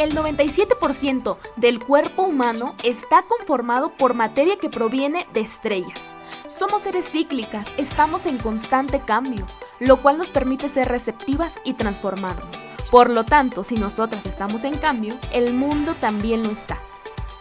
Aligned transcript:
El 0.00 0.14
97% 0.14 1.36
del 1.56 1.78
cuerpo 1.78 2.22
humano 2.22 2.74
está 2.82 3.24
conformado 3.24 3.94
por 3.98 4.14
materia 4.14 4.56
que 4.56 4.70
proviene 4.70 5.26
de 5.34 5.40
estrellas. 5.40 6.14
Somos 6.46 6.80
seres 6.82 7.04
cíclicas, 7.04 7.74
estamos 7.76 8.24
en 8.24 8.38
constante 8.38 9.00
cambio, 9.00 9.46
lo 9.78 10.00
cual 10.00 10.16
nos 10.16 10.30
permite 10.30 10.70
ser 10.70 10.88
receptivas 10.88 11.60
y 11.64 11.74
transformarnos. 11.74 12.56
Por 12.90 13.10
lo 13.10 13.26
tanto, 13.26 13.62
si 13.62 13.74
nosotras 13.74 14.24
estamos 14.24 14.64
en 14.64 14.78
cambio, 14.78 15.18
el 15.34 15.52
mundo 15.52 15.94
también 16.00 16.44
lo 16.44 16.48
está. 16.48 16.78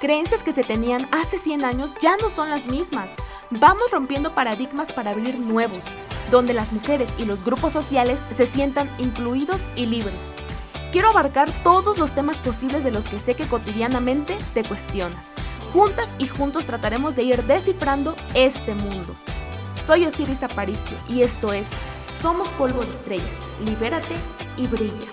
Creencias 0.01 0.43
que 0.43 0.51
se 0.51 0.65
tenían 0.65 1.07
hace 1.11 1.37
100 1.37 1.63
años 1.63 1.93
ya 2.01 2.17
no 2.17 2.29
son 2.29 2.49
las 2.49 2.67
mismas. 2.67 3.11
Vamos 3.51 3.89
rompiendo 3.89 4.35
paradigmas 4.35 4.91
para 4.91 5.11
abrir 5.11 5.39
nuevos, 5.39 5.85
donde 6.29 6.53
las 6.53 6.73
mujeres 6.73 7.13
y 7.17 7.23
los 7.23 7.45
grupos 7.45 7.71
sociales 7.71 8.21
se 8.35 8.45
sientan 8.45 8.89
incluidos 8.97 9.61
y 9.77 9.85
libres. 9.85 10.35
Quiero 10.91 11.09
abarcar 11.09 11.51
todos 11.61 11.99
los 11.99 12.15
temas 12.15 12.39
posibles 12.39 12.83
de 12.83 12.89
los 12.89 13.07
que 13.07 13.19
sé 13.19 13.35
que 13.35 13.45
cotidianamente 13.45 14.35
te 14.55 14.63
cuestionas. 14.63 15.35
Juntas 15.71 16.15
y 16.17 16.25
juntos 16.25 16.65
trataremos 16.65 17.15
de 17.15 17.21
ir 17.21 17.43
descifrando 17.43 18.15
este 18.33 18.73
mundo. 18.73 19.15
Soy 19.85 20.05
Osiris 20.05 20.41
Aparicio 20.41 20.97
y 21.07 21.21
esto 21.21 21.53
es 21.53 21.67
Somos 22.23 22.49
Polvo 22.53 22.83
de 22.83 22.89
Estrellas. 22.89 23.37
Libérate 23.63 24.15
y 24.57 24.65
brilla. 24.65 25.11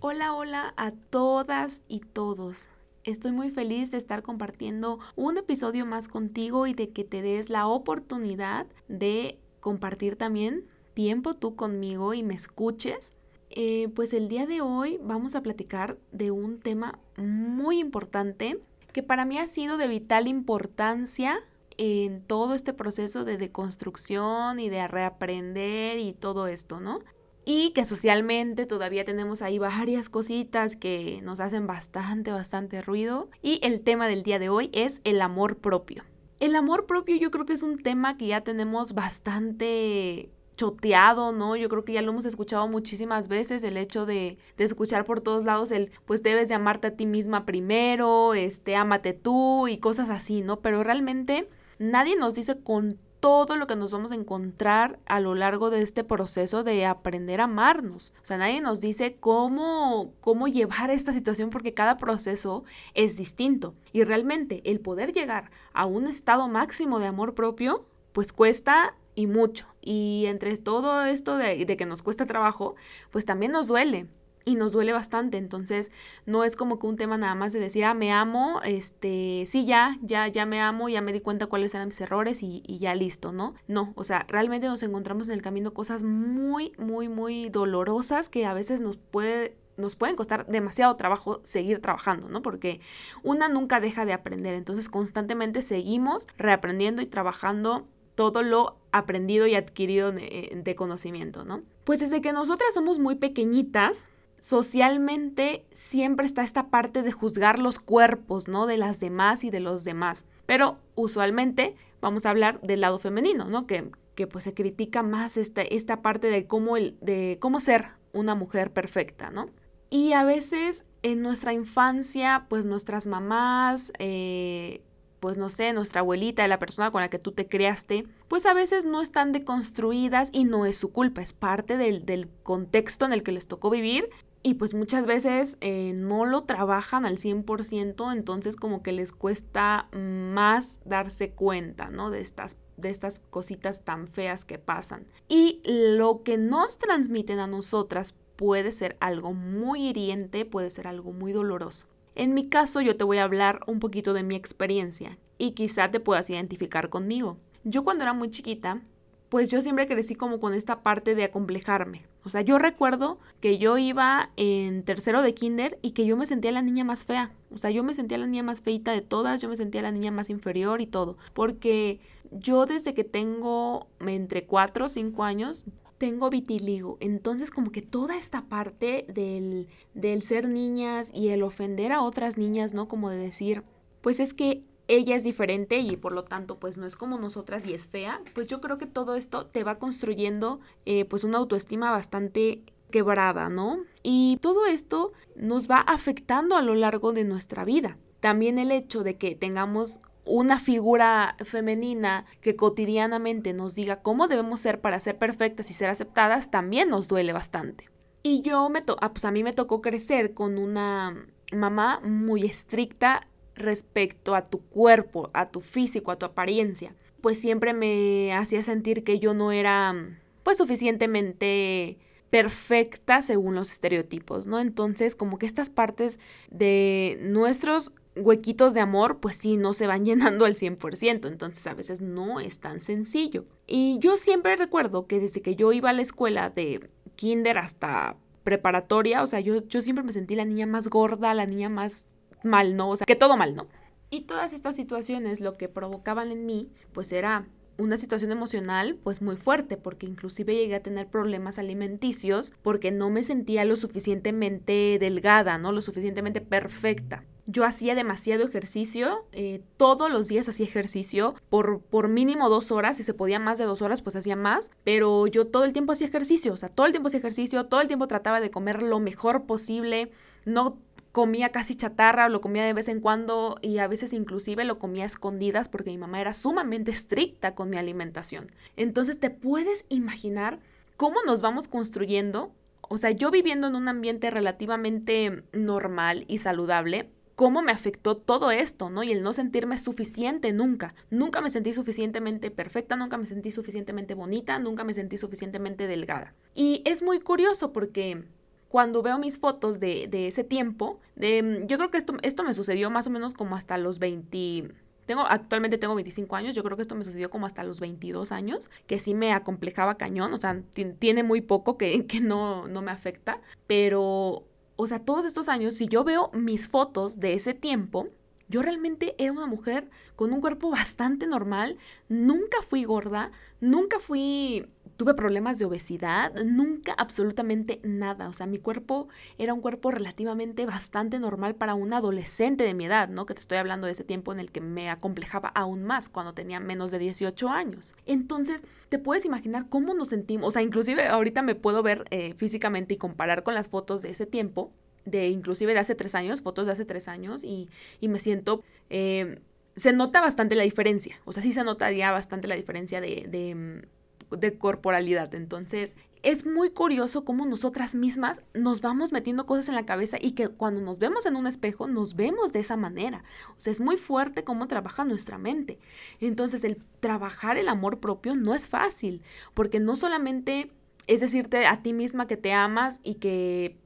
Hola, 0.00 0.32
hola 0.32 0.72
a 0.78 0.92
todas 1.10 1.82
y 1.86 2.00
todos. 2.00 2.70
Estoy 3.02 3.32
muy 3.32 3.50
feliz 3.50 3.90
de 3.90 3.98
estar 3.98 4.22
compartiendo 4.22 4.98
un 5.14 5.36
episodio 5.36 5.84
más 5.84 6.08
contigo 6.08 6.66
y 6.66 6.72
de 6.72 6.88
que 6.88 7.04
te 7.04 7.20
des 7.20 7.50
la 7.50 7.66
oportunidad 7.66 8.66
de 8.88 9.38
compartir 9.60 10.16
también 10.16 10.64
tiempo 10.94 11.34
tú 11.34 11.54
conmigo 11.54 12.14
y 12.14 12.22
me 12.22 12.32
escuches 12.32 13.12
eh, 13.56 13.88
pues 13.94 14.12
el 14.14 14.28
día 14.28 14.46
de 14.46 14.60
hoy 14.60 14.98
vamos 15.00 15.36
a 15.36 15.40
platicar 15.40 15.96
de 16.10 16.32
un 16.32 16.58
tema 16.58 16.98
muy 17.16 17.78
importante 17.78 18.58
que 18.92 19.04
para 19.04 19.24
mí 19.24 19.38
ha 19.38 19.46
sido 19.46 19.76
de 19.76 19.86
vital 19.86 20.26
importancia 20.26 21.38
en 21.76 22.20
todo 22.20 22.54
este 22.54 22.72
proceso 22.72 23.24
de 23.24 23.36
deconstrucción 23.36 24.58
y 24.58 24.70
de 24.70 24.88
reaprender 24.88 25.98
y 25.98 26.14
todo 26.14 26.48
esto, 26.48 26.80
¿no? 26.80 26.98
Y 27.44 27.70
que 27.70 27.84
socialmente 27.84 28.66
todavía 28.66 29.04
tenemos 29.04 29.40
ahí 29.40 29.60
varias 29.60 30.08
cositas 30.08 30.74
que 30.74 31.20
nos 31.22 31.38
hacen 31.38 31.68
bastante, 31.68 32.32
bastante 32.32 32.82
ruido. 32.82 33.28
Y 33.40 33.60
el 33.62 33.82
tema 33.82 34.08
del 34.08 34.24
día 34.24 34.40
de 34.40 34.48
hoy 34.48 34.68
es 34.72 35.00
el 35.04 35.22
amor 35.22 35.58
propio. 35.58 36.02
El 36.40 36.56
amor 36.56 36.86
propio 36.86 37.14
yo 37.16 37.30
creo 37.30 37.46
que 37.46 37.52
es 37.52 37.62
un 37.62 37.76
tema 37.76 38.16
que 38.16 38.26
ya 38.26 38.40
tenemos 38.40 38.94
bastante 38.94 40.30
choteado, 40.56 41.32
¿no? 41.32 41.56
Yo 41.56 41.68
creo 41.68 41.84
que 41.84 41.92
ya 41.92 42.02
lo 42.02 42.12
hemos 42.12 42.24
escuchado 42.24 42.68
muchísimas 42.68 43.28
veces, 43.28 43.64
el 43.64 43.76
hecho 43.76 44.06
de, 44.06 44.38
de, 44.56 44.64
escuchar 44.64 45.04
por 45.04 45.20
todos 45.20 45.44
lados 45.44 45.70
el, 45.72 45.90
pues 46.04 46.22
debes 46.22 46.48
de 46.48 46.54
amarte 46.54 46.88
a 46.88 46.96
ti 46.96 47.06
misma 47.06 47.46
primero, 47.46 48.34
este, 48.34 48.76
ámate 48.76 49.12
tú 49.12 49.68
y 49.68 49.78
cosas 49.78 50.10
así, 50.10 50.42
¿no? 50.42 50.60
Pero 50.60 50.82
realmente 50.82 51.48
nadie 51.78 52.16
nos 52.16 52.34
dice 52.34 52.58
con 52.60 52.98
todo 53.24 53.56
lo 53.56 53.66
que 53.66 53.74
nos 53.74 53.90
vamos 53.90 54.12
a 54.12 54.16
encontrar 54.16 54.98
a 55.06 55.18
lo 55.18 55.34
largo 55.34 55.70
de 55.70 55.80
este 55.80 56.04
proceso 56.04 56.62
de 56.62 56.84
aprender 56.84 57.40
a 57.40 57.44
amarnos. 57.44 58.12
O 58.20 58.24
sea, 58.26 58.36
nadie 58.36 58.60
nos 58.60 58.82
dice 58.82 59.16
cómo, 59.18 60.12
cómo 60.20 60.46
llevar 60.46 60.90
esta 60.90 61.10
situación 61.10 61.48
porque 61.48 61.72
cada 61.72 61.96
proceso 61.96 62.64
es 62.92 63.16
distinto. 63.16 63.74
Y 63.92 64.04
realmente 64.04 64.60
el 64.66 64.78
poder 64.78 65.14
llegar 65.14 65.50
a 65.72 65.86
un 65.86 66.06
estado 66.06 66.48
máximo 66.48 66.98
de 66.98 67.06
amor 67.06 67.34
propio, 67.34 67.86
pues 68.12 68.30
cuesta 68.30 68.94
y 69.14 69.26
mucho. 69.26 69.73
Y 69.84 70.24
entre 70.26 70.56
todo 70.56 71.04
esto 71.04 71.36
de, 71.36 71.66
que 71.66 71.86
nos 71.86 72.02
cuesta 72.02 72.26
trabajo, 72.26 72.74
pues 73.10 73.24
también 73.24 73.52
nos 73.52 73.66
duele 73.66 74.06
y 74.46 74.54
nos 74.54 74.72
duele 74.72 74.92
bastante. 74.92 75.36
Entonces, 75.36 75.90
no 76.26 76.44
es 76.44 76.56
como 76.56 76.78
que 76.78 76.86
un 76.86 76.96
tema 76.96 77.18
nada 77.18 77.34
más 77.34 77.52
de 77.52 77.60
decir, 77.60 77.84
ah, 77.84 77.94
me 77.94 78.12
amo, 78.12 78.60
este, 78.64 79.44
sí, 79.46 79.66
ya, 79.66 79.98
ya, 80.02 80.28
ya 80.28 80.46
me 80.46 80.60
amo, 80.60 80.88
ya 80.88 81.02
me 81.02 81.12
di 81.12 81.20
cuenta 81.20 81.46
cuáles 81.46 81.74
eran 81.74 81.88
mis 81.88 82.00
errores 82.00 82.42
y, 82.42 82.62
y, 82.66 82.78
ya 82.78 82.94
listo, 82.94 83.32
¿no? 83.32 83.54
No, 83.68 83.92
o 83.96 84.04
sea, 84.04 84.24
realmente 84.28 84.66
nos 84.66 84.82
encontramos 84.82 85.28
en 85.28 85.34
el 85.34 85.42
camino 85.42 85.74
cosas 85.74 86.02
muy, 86.02 86.72
muy, 86.78 87.08
muy 87.08 87.50
dolorosas 87.50 88.28
que 88.28 88.46
a 88.46 88.54
veces 88.54 88.80
nos 88.80 88.96
puede 88.96 89.56
nos 89.76 89.96
pueden 89.96 90.16
costar 90.16 90.46
demasiado 90.46 90.94
trabajo 90.96 91.40
seguir 91.44 91.80
trabajando, 91.80 92.28
¿no? 92.28 92.42
Porque 92.42 92.80
una 93.22 93.48
nunca 93.48 93.80
deja 93.80 94.04
de 94.04 94.12
aprender, 94.12 94.54
entonces 94.54 94.88
constantemente 94.88 95.62
seguimos 95.62 96.26
reaprendiendo 96.38 97.02
y 97.02 97.06
trabajando 97.06 97.86
todo 98.14 98.42
lo 98.42 98.76
aprendido 98.92 99.46
y 99.46 99.54
adquirido 99.54 100.12
de, 100.12 100.74
conocimiento, 100.76 101.44
¿no? 101.44 101.62
Pues 101.84 102.00
desde 102.00 102.20
que 102.20 102.32
nosotras 102.32 102.72
somos 102.74 102.98
muy 102.98 103.16
pequeñitas, 103.16 104.06
socialmente 104.38 105.64
siempre 105.72 106.26
está 106.26 106.42
esta 106.42 106.68
parte 106.68 107.02
de 107.02 107.12
juzgar 107.12 107.58
los 107.58 107.78
cuerpos, 107.78 108.46
¿no? 108.46 108.66
De 108.66 108.78
las 108.78 109.00
demás 109.00 109.44
y 109.44 109.50
de 109.50 109.60
los 109.60 109.84
demás. 109.84 110.26
Pero 110.46 110.78
usualmente 110.94 111.74
vamos 112.00 112.26
a 112.26 112.30
hablar 112.30 112.60
del 112.60 112.82
lado 112.82 112.98
femenino, 112.98 113.46
¿no? 113.46 113.66
Que, 113.66 113.90
que 114.14 114.26
pues 114.26 114.44
se 114.44 114.54
critica 114.54 115.02
más 115.02 115.36
esta, 115.36 115.62
esta 115.62 116.02
parte 116.02 116.28
de 116.28 116.46
cómo, 116.46 116.76
el, 116.76 116.96
de 117.00 117.38
cómo 117.40 117.58
ser 117.58 117.88
una 118.12 118.34
mujer 118.34 118.72
perfecta, 118.72 119.30
¿no? 119.30 119.48
Y 119.90 120.12
a 120.12 120.24
veces 120.24 120.84
en 121.02 121.22
nuestra 121.22 121.52
infancia, 121.52 122.46
pues 122.48 122.64
nuestras 122.64 123.06
mamás, 123.06 123.92
eh, 123.98 124.82
pues 125.24 125.38
no 125.38 125.48
sé, 125.48 125.72
nuestra 125.72 126.02
abuelita, 126.02 126.46
la 126.48 126.58
persona 126.58 126.90
con 126.90 127.00
la 127.00 127.08
que 127.08 127.18
tú 127.18 127.32
te 127.32 127.48
creaste, 127.48 128.06
pues 128.28 128.44
a 128.44 128.52
veces 128.52 128.84
no 128.84 129.00
están 129.00 129.32
deconstruidas 129.32 130.28
y 130.34 130.44
no 130.44 130.66
es 130.66 130.76
su 130.76 130.92
culpa, 130.92 131.22
es 131.22 131.32
parte 131.32 131.78
del, 131.78 132.28
contexto 132.42 133.06
en 133.06 133.14
el 133.14 133.22
que 133.22 133.32
les 133.32 133.48
tocó 133.48 133.70
vivir 133.70 134.10
y 134.42 134.52
pues 134.56 134.74
muchas 134.74 135.06
veces 135.06 135.56
eh, 135.62 135.94
no 135.96 136.26
lo 136.26 136.42
trabajan 136.42 137.06
al 137.06 137.16
100%, 137.16 138.12
entonces 138.12 138.54
como 138.54 138.82
que 138.82 138.92
les 138.92 139.12
cuesta 139.12 139.88
más 139.94 140.82
darse 140.84 141.30
cuenta, 141.30 141.88
¿no? 141.88 142.10
De 142.10 142.20
estas, 142.20 142.58
de 142.76 142.90
estas 142.90 143.20
cositas 143.30 143.82
tan 143.82 144.06
feas 144.06 144.44
que 144.44 144.58
pasan. 144.58 145.06
Y 145.26 145.62
lo 145.64 146.22
que 146.22 146.36
nos 146.36 146.76
transmiten 146.76 147.38
a 147.38 147.46
nosotras 147.46 148.14
puede 148.36 148.72
ser 148.72 148.98
algo 149.00 149.32
muy 149.32 149.88
hiriente, 149.88 150.44
puede 150.44 150.68
ser 150.68 150.86
algo 150.86 151.12
muy 151.12 151.32
doloroso. 151.32 151.86
En 152.14 152.32
mi 152.32 152.48
caso 152.48 152.80
yo 152.80 152.96
te 152.96 153.04
voy 153.04 153.18
a 153.18 153.24
hablar 153.24 153.60
un 153.66 153.80
poquito 153.80 154.12
de 154.12 154.22
mi 154.22 154.36
experiencia 154.36 155.18
y 155.36 155.52
quizá 155.52 155.90
te 155.90 156.00
puedas 156.00 156.30
identificar 156.30 156.88
conmigo. 156.88 157.38
Yo 157.64 157.82
cuando 157.82 158.04
era 158.04 158.12
muy 158.12 158.30
chiquita, 158.30 158.82
pues 159.28 159.50
yo 159.50 159.60
siempre 159.60 159.88
crecí 159.88 160.14
como 160.14 160.38
con 160.38 160.54
esta 160.54 160.82
parte 160.82 161.16
de 161.16 161.24
acomplejarme. 161.24 162.06
O 162.24 162.30
sea, 162.30 162.42
yo 162.42 162.56
recuerdo 162.58 163.18
que 163.40 163.58
yo 163.58 163.78
iba 163.78 164.30
en 164.36 164.82
tercero 164.82 165.22
de 165.22 165.34
kinder 165.34 165.78
y 165.82 165.90
que 165.90 166.06
yo 166.06 166.16
me 166.16 166.26
sentía 166.26 166.52
la 166.52 166.62
niña 166.62 166.84
más 166.84 167.04
fea. 167.04 167.32
O 167.50 167.56
sea, 167.56 167.70
yo 167.70 167.82
me 167.82 167.94
sentía 167.94 168.16
la 168.18 168.26
niña 168.26 168.44
más 168.44 168.60
feita 168.60 168.92
de 168.92 169.02
todas, 169.02 169.42
yo 169.42 169.48
me 169.48 169.56
sentía 169.56 169.82
la 169.82 169.90
niña 169.90 170.12
más 170.12 170.30
inferior 170.30 170.80
y 170.80 170.86
todo. 170.86 171.16
Porque 171.32 172.00
yo 172.30 172.64
desde 172.64 172.94
que 172.94 173.02
tengo 173.02 173.88
entre 173.98 174.44
4 174.46 174.86
o 174.86 174.88
5 174.88 175.24
años, 175.24 175.64
tengo 175.98 176.30
vitiligo. 176.30 176.96
Entonces 177.00 177.50
como 177.50 177.70
que 177.70 177.82
toda 177.82 178.16
esta 178.16 178.42
parte 178.42 179.06
del, 179.08 179.68
del 179.94 180.22
ser 180.22 180.48
niñas 180.48 181.10
y 181.14 181.28
el 181.28 181.42
ofender 181.42 181.92
a 181.92 182.02
otras 182.02 182.36
niñas, 182.38 182.74
¿no? 182.74 182.88
Como 182.88 183.10
de 183.10 183.18
decir, 183.18 183.62
pues 184.00 184.20
es 184.20 184.34
que 184.34 184.64
ella 184.88 185.16
es 185.16 185.24
diferente 185.24 185.78
y 185.78 185.96
por 185.96 186.12
lo 186.12 186.24
tanto 186.24 186.58
pues 186.58 186.76
no 186.76 186.86
es 186.86 186.96
como 186.96 187.18
nosotras 187.18 187.66
y 187.66 187.72
es 187.72 187.86
fea, 187.86 188.20
pues 188.34 188.46
yo 188.46 188.60
creo 188.60 188.76
que 188.76 188.86
todo 188.86 189.14
esto 189.14 189.46
te 189.46 189.64
va 189.64 189.78
construyendo 189.78 190.60
eh, 190.84 191.04
pues 191.06 191.24
una 191.24 191.38
autoestima 191.38 191.90
bastante 191.90 192.62
quebrada, 192.90 193.48
¿no? 193.48 193.78
Y 194.02 194.38
todo 194.40 194.66
esto 194.66 195.12
nos 195.36 195.70
va 195.70 195.78
afectando 195.78 196.56
a 196.56 196.62
lo 196.62 196.74
largo 196.74 197.12
de 197.12 197.24
nuestra 197.24 197.64
vida. 197.64 197.96
También 198.20 198.58
el 198.58 198.70
hecho 198.70 199.02
de 199.02 199.16
que 199.16 199.34
tengamos 199.34 200.00
una 200.24 200.58
figura 200.58 201.36
femenina 201.44 202.24
que 202.40 202.56
cotidianamente 202.56 203.52
nos 203.52 203.74
diga 203.74 204.02
cómo 204.02 204.26
debemos 204.28 204.60
ser 204.60 204.80
para 204.80 205.00
ser 205.00 205.18
perfectas 205.18 205.70
y 205.70 205.74
ser 205.74 205.90
aceptadas 205.90 206.50
también 206.50 206.88
nos 206.88 207.08
duele 207.08 207.32
bastante. 207.32 207.90
Y 208.22 208.40
yo 208.40 208.68
me 208.70 208.80
to 208.80 208.96
ah, 209.00 209.12
pues 209.12 209.24
a 209.26 209.30
mí 209.30 209.42
me 209.44 209.52
tocó 209.52 209.82
crecer 209.82 210.32
con 210.32 210.58
una 210.58 211.26
mamá 211.52 212.00
muy 212.02 212.44
estricta 212.44 213.28
respecto 213.54 214.34
a 214.34 214.42
tu 214.44 214.60
cuerpo, 214.62 215.30
a 215.34 215.46
tu 215.46 215.60
físico, 215.60 216.10
a 216.10 216.16
tu 216.16 216.26
apariencia. 216.26 216.94
Pues 217.20 217.38
siempre 217.38 217.74
me 217.74 218.32
hacía 218.32 218.62
sentir 218.62 219.04
que 219.04 219.18
yo 219.18 219.34
no 219.34 219.52
era 219.52 219.94
pues 220.42 220.56
suficientemente 220.56 221.98
perfecta 222.30 223.22
según 223.22 223.54
los 223.54 223.70
estereotipos, 223.70 224.46
¿no? 224.46 224.58
Entonces, 224.58 225.14
como 225.14 225.38
que 225.38 225.46
estas 225.46 225.70
partes 225.70 226.18
de 226.50 227.18
nuestros 227.22 227.92
huequitos 228.16 228.74
de 228.74 228.80
amor, 228.80 229.18
pues 229.20 229.36
sí, 229.36 229.56
no 229.56 229.74
se 229.74 229.86
van 229.86 230.04
llenando 230.04 230.44
al 230.44 230.56
100%, 230.56 231.26
entonces 231.26 231.66
a 231.66 231.74
veces 231.74 232.00
no 232.00 232.40
es 232.40 232.58
tan 232.60 232.80
sencillo. 232.80 233.46
Y 233.66 233.98
yo 234.00 234.16
siempre 234.16 234.56
recuerdo 234.56 235.06
que 235.06 235.20
desde 235.20 235.42
que 235.42 235.56
yo 235.56 235.72
iba 235.72 235.90
a 235.90 235.94
la 235.94 236.02
escuela 236.02 236.50
de 236.50 236.88
kinder 237.16 237.58
hasta 237.58 238.16
preparatoria, 238.42 239.22
o 239.22 239.26
sea, 239.26 239.40
yo, 239.40 239.66
yo 239.66 239.80
siempre 239.80 240.04
me 240.04 240.12
sentí 240.12 240.34
la 240.34 240.44
niña 240.44 240.66
más 240.66 240.88
gorda, 240.88 241.34
la 241.34 241.46
niña 241.46 241.68
más 241.68 242.06
mal, 242.44 242.76
¿no? 242.76 242.90
O 242.90 242.96
sea, 242.96 243.06
que 243.06 243.16
todo 243.16 243.36
mal, 243.36 243.54
¿no? 243.54 243.66
Y 244.10 244.22
todas 244.22 244.52
estas 244.52 244.76
situaciones 244.76 245.40
lo 245.40 245.56
que 245.56 245.68
provocaban 245.68 246.30
en 246.30 246.46
mí, 246.46 246.70
pues 246.92 247.10
era 247.10 247.46
una 247.78 247.96
situación 247.96 248.30
emocional 248.30 248.96
pues 249.02 249.22
muy 249.22 249.36
fuerte 249.36 249.76
porque 249.76 250.06
inclusive 250.06 250.54
llegué 250.54 250.76
a 250.76 250.82
tener 250.82 251.08
problemas 251.08 251.58
alimenticios 251.58 252.52
porque 252.62 252.92
no 252.92 253.10
me 253.10 253.24
sentía 253.24 253.64
lo 253.64 253.76
suficientemente 253.76 254.98
delgada, 255.00 255.58
¿no? 255.58 255.72
Lo 255.72 255.82
suficientemente 255.82 256.40
perfecta. 256.40 257.24
Yo 257.46 257.64
hacía 257.64 257.94
demasiado 257.94 258.44
ejercicio, 258.44 259.26
eh, 259.32 259.60
todos 259.76 260.10
los 260.10 260.28
días 260.28 260.48
hacía 260.48 260.66
ejercicio 260.66 261.34
por, 261.50 261.80
por 261.80 262.08
mínimo 262.08 262.48
dos 262.48 262.72
horas, 262.72 262.96
si 262.96 263.02
se 263.02 263.12
podía 263.12 263.38
más 263.38 263.58
de 263.58 263.66
dos 263.66 263.82
horas 263.82 264.00
pues 264.00 264.16
hacía 264.16 264.34
más, 264.34 264.70
pero 264.82 265.26
yo 265.26 265.46
todo 265.46 265.64
el 265.64 265.74
tiempo 265.74 265.92
hacía 265.92 266.06
ejercicio, 266.06 266.54
o 266.54 266.56
sea, 266.56 266.70
todo 266.70 266.86
el 266.86 266.92
tiempo 266.92 267.08
hacía 267.08 267.18
ejercicio, 267.18 267.66
todo 267.66 267.82
el 267.82 267.88
tiempo 267.88 268.08
trataba 268.08 268.40
de 268.40 268.50
comer 268.50 268.82
lo 268.82 268.98
mejor 268.98 269.44
posible, 269.44 270.10
no 270.46 270.78
comía 271.14 271.50
casi 271.50 271.76
chatarra, 271.76 272.28
lo 272.28 272.40
comía 272.40 272.64
de 272.64 272.72
vez 272.72 272.88
en 272.88 272.98
cuando 272.98 273.56
y 273.62 273.78
a 273.78 273.86
veces 273.86 274.12
inclusive 274.12 274.64
lo 274.64 274.80
comía 274.80 275.04
a 275.04 275.06
escondidas 275.06 275.68
porque 275.68 275.90
mi 275.90 275.96
mamá 275.96 276.20
era 276.20 276.32
sumamente 276.32 276.90
estricta 276.90 277.54
con 277.54 277.70
mi 277.70 277.76
alimentación. 277.76 278.50
Entonces 278.76 279.20
te 279.20 279.30
puedes 279.30 279.84
imaginar 279.90 280.58
cómo 280.96 281.22
nos 281.24 281.40
vamos 281.40 281.68
construyendo, 281.68 282.52
o 282.80 282.98
sea, 282.98 283.12
yo 283.12 283.30
viviendo 283.30 283.68
en 283.68 283.76
un 283.76 283.86
ambiente 283.86 284.28
relativamente 284.32 285.44
normal 285.52 286.24
y 286.26 286.38
saludable, 286.38 287.10
cómo 287.34 287.62
me 287.62 287.72
afectó 287.72 288.16
todo 288.16 288.50
esto, 288.50 288.90
¿no? 288.90 289.02
Y 289.02 289.12
el 289.12 289.22
no 289.22 289.32
sentirme 289.32 289.76
suficiente 289.78 290.52
nunca. 290.52 290.94
Nunca 291.10 291.40
me 291.40 291.50
sentí 291.50 291.72
suficientemente 291.72 292.50
perfecta, 292.50 292.96
nunca 292.96 293.16
me 293.16 293.26
sentí 293.26 293.50
suficientemente 293.50 294.14
bonita, 294.14 294.58
nunca 294.58 294.84
me 294.84 294.94
sentí 294.94 295.16
suficientemente 295.16 295.86
delgada. 295.86 296.34
Y 296.54 296.82
es 296.84 297.02
muy 297.02 297.20
curioso 297.20 297.72
porque 297.72 298.24
cuando 298.68 299.02
veo 299.02 299.18
mis 299.18 299.38
fotos 299.38 299.78
de, 299.80 300.08
ese 300.26 300.44
tiempo, 300.44 301.00
de, 301.16 301.42
mm, 301.42 301.66
yo 301.66 301.76
creo 301.76 301.90
que 301.90 301.98
esto, 301.98 302.14
esto 302.22 302.42
me 302.44 302.54
sucedió 302.54 302.90
más 302.90 303.06
o 303.06 303.10
menos 303.10 303.34
como 303.34 303.56
hasta 303.56 303.78
los 303.78 303.98
20... 303.98 304.72
Tengo, 305.06 305.22
actualmente 305.22 305.76
tengo 305.76 305.94
25 305.94 306.34
años, 306.34 306.54
yo 306.54 306.64
creo 306.64 306.76
que 306.76 306.82
esto 306.82 306.94
me 306.94 307.04
sucedió 307.04 307.28
como 307.28 307.44
hasta 307.44 307.62
los 307.62 307.78
22 307.78 308.32
años, 308.32 308.70
que 308.86 308.98
sí 308.98 309.12
me 309.12 309.32
acomplejaba 309.32 309.96
cañón, 309.96 310.32
o 310.32 310.38
sea, 310.38 310.62
tiene 310.98 311.22
muy 311.22 311.42
poco 311.42 311.76
que, 311.76 312.06
que 312.08 312.20
no, 312.20 312.66
no 312.66 312.80
me 312.80 312.90
afecta, 312.90 313.40
pero, 313.66 314.44
o 314.76 314.86
sea, 314.86 315.04
todos 315.04 315.24
estos 315.24 315.48
años, 315.48 315.74
si 315.74 315.86
yo 315.86 316.04
veo 316.04 316.30
mis 316.32 316.68
fotos 316.68 317.18
de 317.18 317.34
ese 317.34 317.54
tiempo, 317.54 318.08
yo 318.48 318.62
realmente 318.62 319.14
era 319.18 319.32
una 319.32 319.46
mujer 319.46 319.90
con 320.16 320.32
un 320.32 320.40
cuerpo 320.40 320.70
bastante 320.70 321.26
normal, 321.26 321.78
nunca 322.08 322.62
fui 322.62 322.84
gorda, 322.84 323.32
nunca 323.60 323.98
fui 323.98 324.66
tuve 324.96 325.14
problemas 325.14 325.58
de 325.58 325.64
obesidad, 325.64 326.32
nunca 326.44 326.94
absolutamente 326.96 327.80
nada. 327.82 328.28
O 328.28 328.32
sea, 328.32 328.46
mi 328.46 328.58
cuerpo 328.58 329.08
era 329.38 329.54
un 329.54 329.60
cuerpo 329.60 329.90
relativamente 329.90 330.66
bastante 330.66 331.18
normal 331.18 331.54
para 331.56 331.74
un 331.74 331.92
adolescente 331.92 332.64
de 332.64 332.74
mi 332.74 332.86
edad, 332.86 333.08
¿no? 333.08 333.26
Que 333.26 333.34
te 333.34 333.40
estoy 333.40 333.58
hablando 333.58 333.86
de 333.86 333.92
ese 333.92 334.04
tiempo 334.04 334.32
en 334.32 334.40
el 334.40 334.50
que 334.50 334.60
me 334.60 334.90
acomplejaba 334.90 335.48
aún 335.48 335.82
más 335.82 336.08
cuando 336.08 336.34
tenía 336.34 336.60
menos 336.60 336.90
de 336.90 336.98
18 336.98 337.48
años. 337.48 337.94
Entonces, 338.06 338.64
te 338.88 338.98
puedes 338.98 339.24
imaginar 339.24 339.68
cómo 339.68 339.94
nos 339.94 340.08
sentimos. 340.08 340.48
O 340.48 340.50
sea, 340.50 340.62
inclusive 340.62 341.08
ahorita 341.08 341.42
me 341.42 341.54
puedo 341.54 341.82
ver 341.82 342.04
eh, 342.10 342.34
físicamente 342.34 342.94
y 342.94 342.98
comparar 342.98 343.42
con 343.42 343.54
las 343.54 343.68
fotos 343.68 344.02
de 344.02 344.10
ese 344.10 344.26
tiempo, 344.26 344.72
de 345.04 345.28
inclusive 345.28 345.74
de 345.74 345.80
hace 345.80 345.94
tres 345.94 346.14
años, 346.14 346.42
fotos 346.42 346.66
de 346.66 346.72
hace 346.72 346.84
tres 346.84 347.08
años, 347.08 347.44
y, 347.44 347.68
me 348.00 348.18
siento... 348.18 348.62
Eh, 348.90 349.40
se 349.76 349.92
nota 349.92 350.20
bastante 350.20 350.54
la 350.54 350.62
diferencia, 350.62 351.20
o 351.24 351.32
sea, 351.32 351.42
sí 351.42 351.50
se 351.50 351.64
notaría 351.64 352.12
bastante 352.12 352.46
la 352.46 352.54
diferencia 352.54 353.00
de, 353.00 353.26
de 353.28 353.82
de 354.30 354.58
corporalidad. 354.58 355.34
Entonces, 355.34 355.96
es 356.22 356.46
muy 356.46 356.70
curioso 356.70 357.24
cómo 357.24 357.46
nosotras 357.46 357.94
mismas 357.94 358.42
nos 358.54 358.80
vamos 358.80 359.12
metiendo 359.12 359.46
cosas 359.46 359.68
en 359.68 359.74
la 359.74 359.86
cabeza 359.86 360.16
y 360.20 360.32
que 360.32 360.48
cuando 360.48 360.80
nos 360.80 360.98
vemos 360.98 361.26
en 361.26 361.36
un 361.36 361.46
espejo 361.46 361.86
nos 361.86 362.16
vemos 362.16 362.52
de 362.52 362.60
esa 362.60 362.76
manera. 362.76 363.24
O 363.56 363.60
sea, 363.60 363.72
es 363.72 363.80
muy 363.80 363.96
fuerte 363.96 364.44
cómo 364.44 364.66
trabaja 364.66 365.04
nuestra 365.04 365.38
mente. 365.38 365.78
Entonces, 366.20 366.64
el 366.64 366.78
trabajar 367.00 367.56
el 367.56 367.68
amor 367.68 368.00
propio 368.00 368.36
no 368.36 368.54
es 368.54 368.68
fácil, 368.68 369.22
porque 369.54 369.80
no 369.80 369.96
solamente 369.96 370.70
es 371.06 371.20
decirte 371.20 371.66
a 371.66 371.82
ti 371.82 371.92
misma 371.92 372.26
que 372.26 372.38
te 372.38 372.52
amas 372.52 373.00
y 373.02 373.16
que 373.16 373.76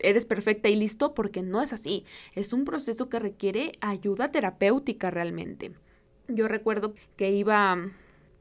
eres 0.00 0.24
perfecta 0.24 0.68
y 0.68 0.76
listo, 0.76 1.14
porque 1.14 1.42
no 1.42 1.62
es 1.62 1.72
así. 1.72 2.04
Es 2.34 2.52
un 2.52 2.64
proceso 2.64 3.08
que 3.08 3.18
requiere 3.18 3.72
ayuda 3.80 4.30
terapéutica 4.30 5.10
realmente. 5.10 5.72
Yo 6.28 6.48
recuerdo 6.48 6.94
que 7.16 7.30
iba 7.30 7.76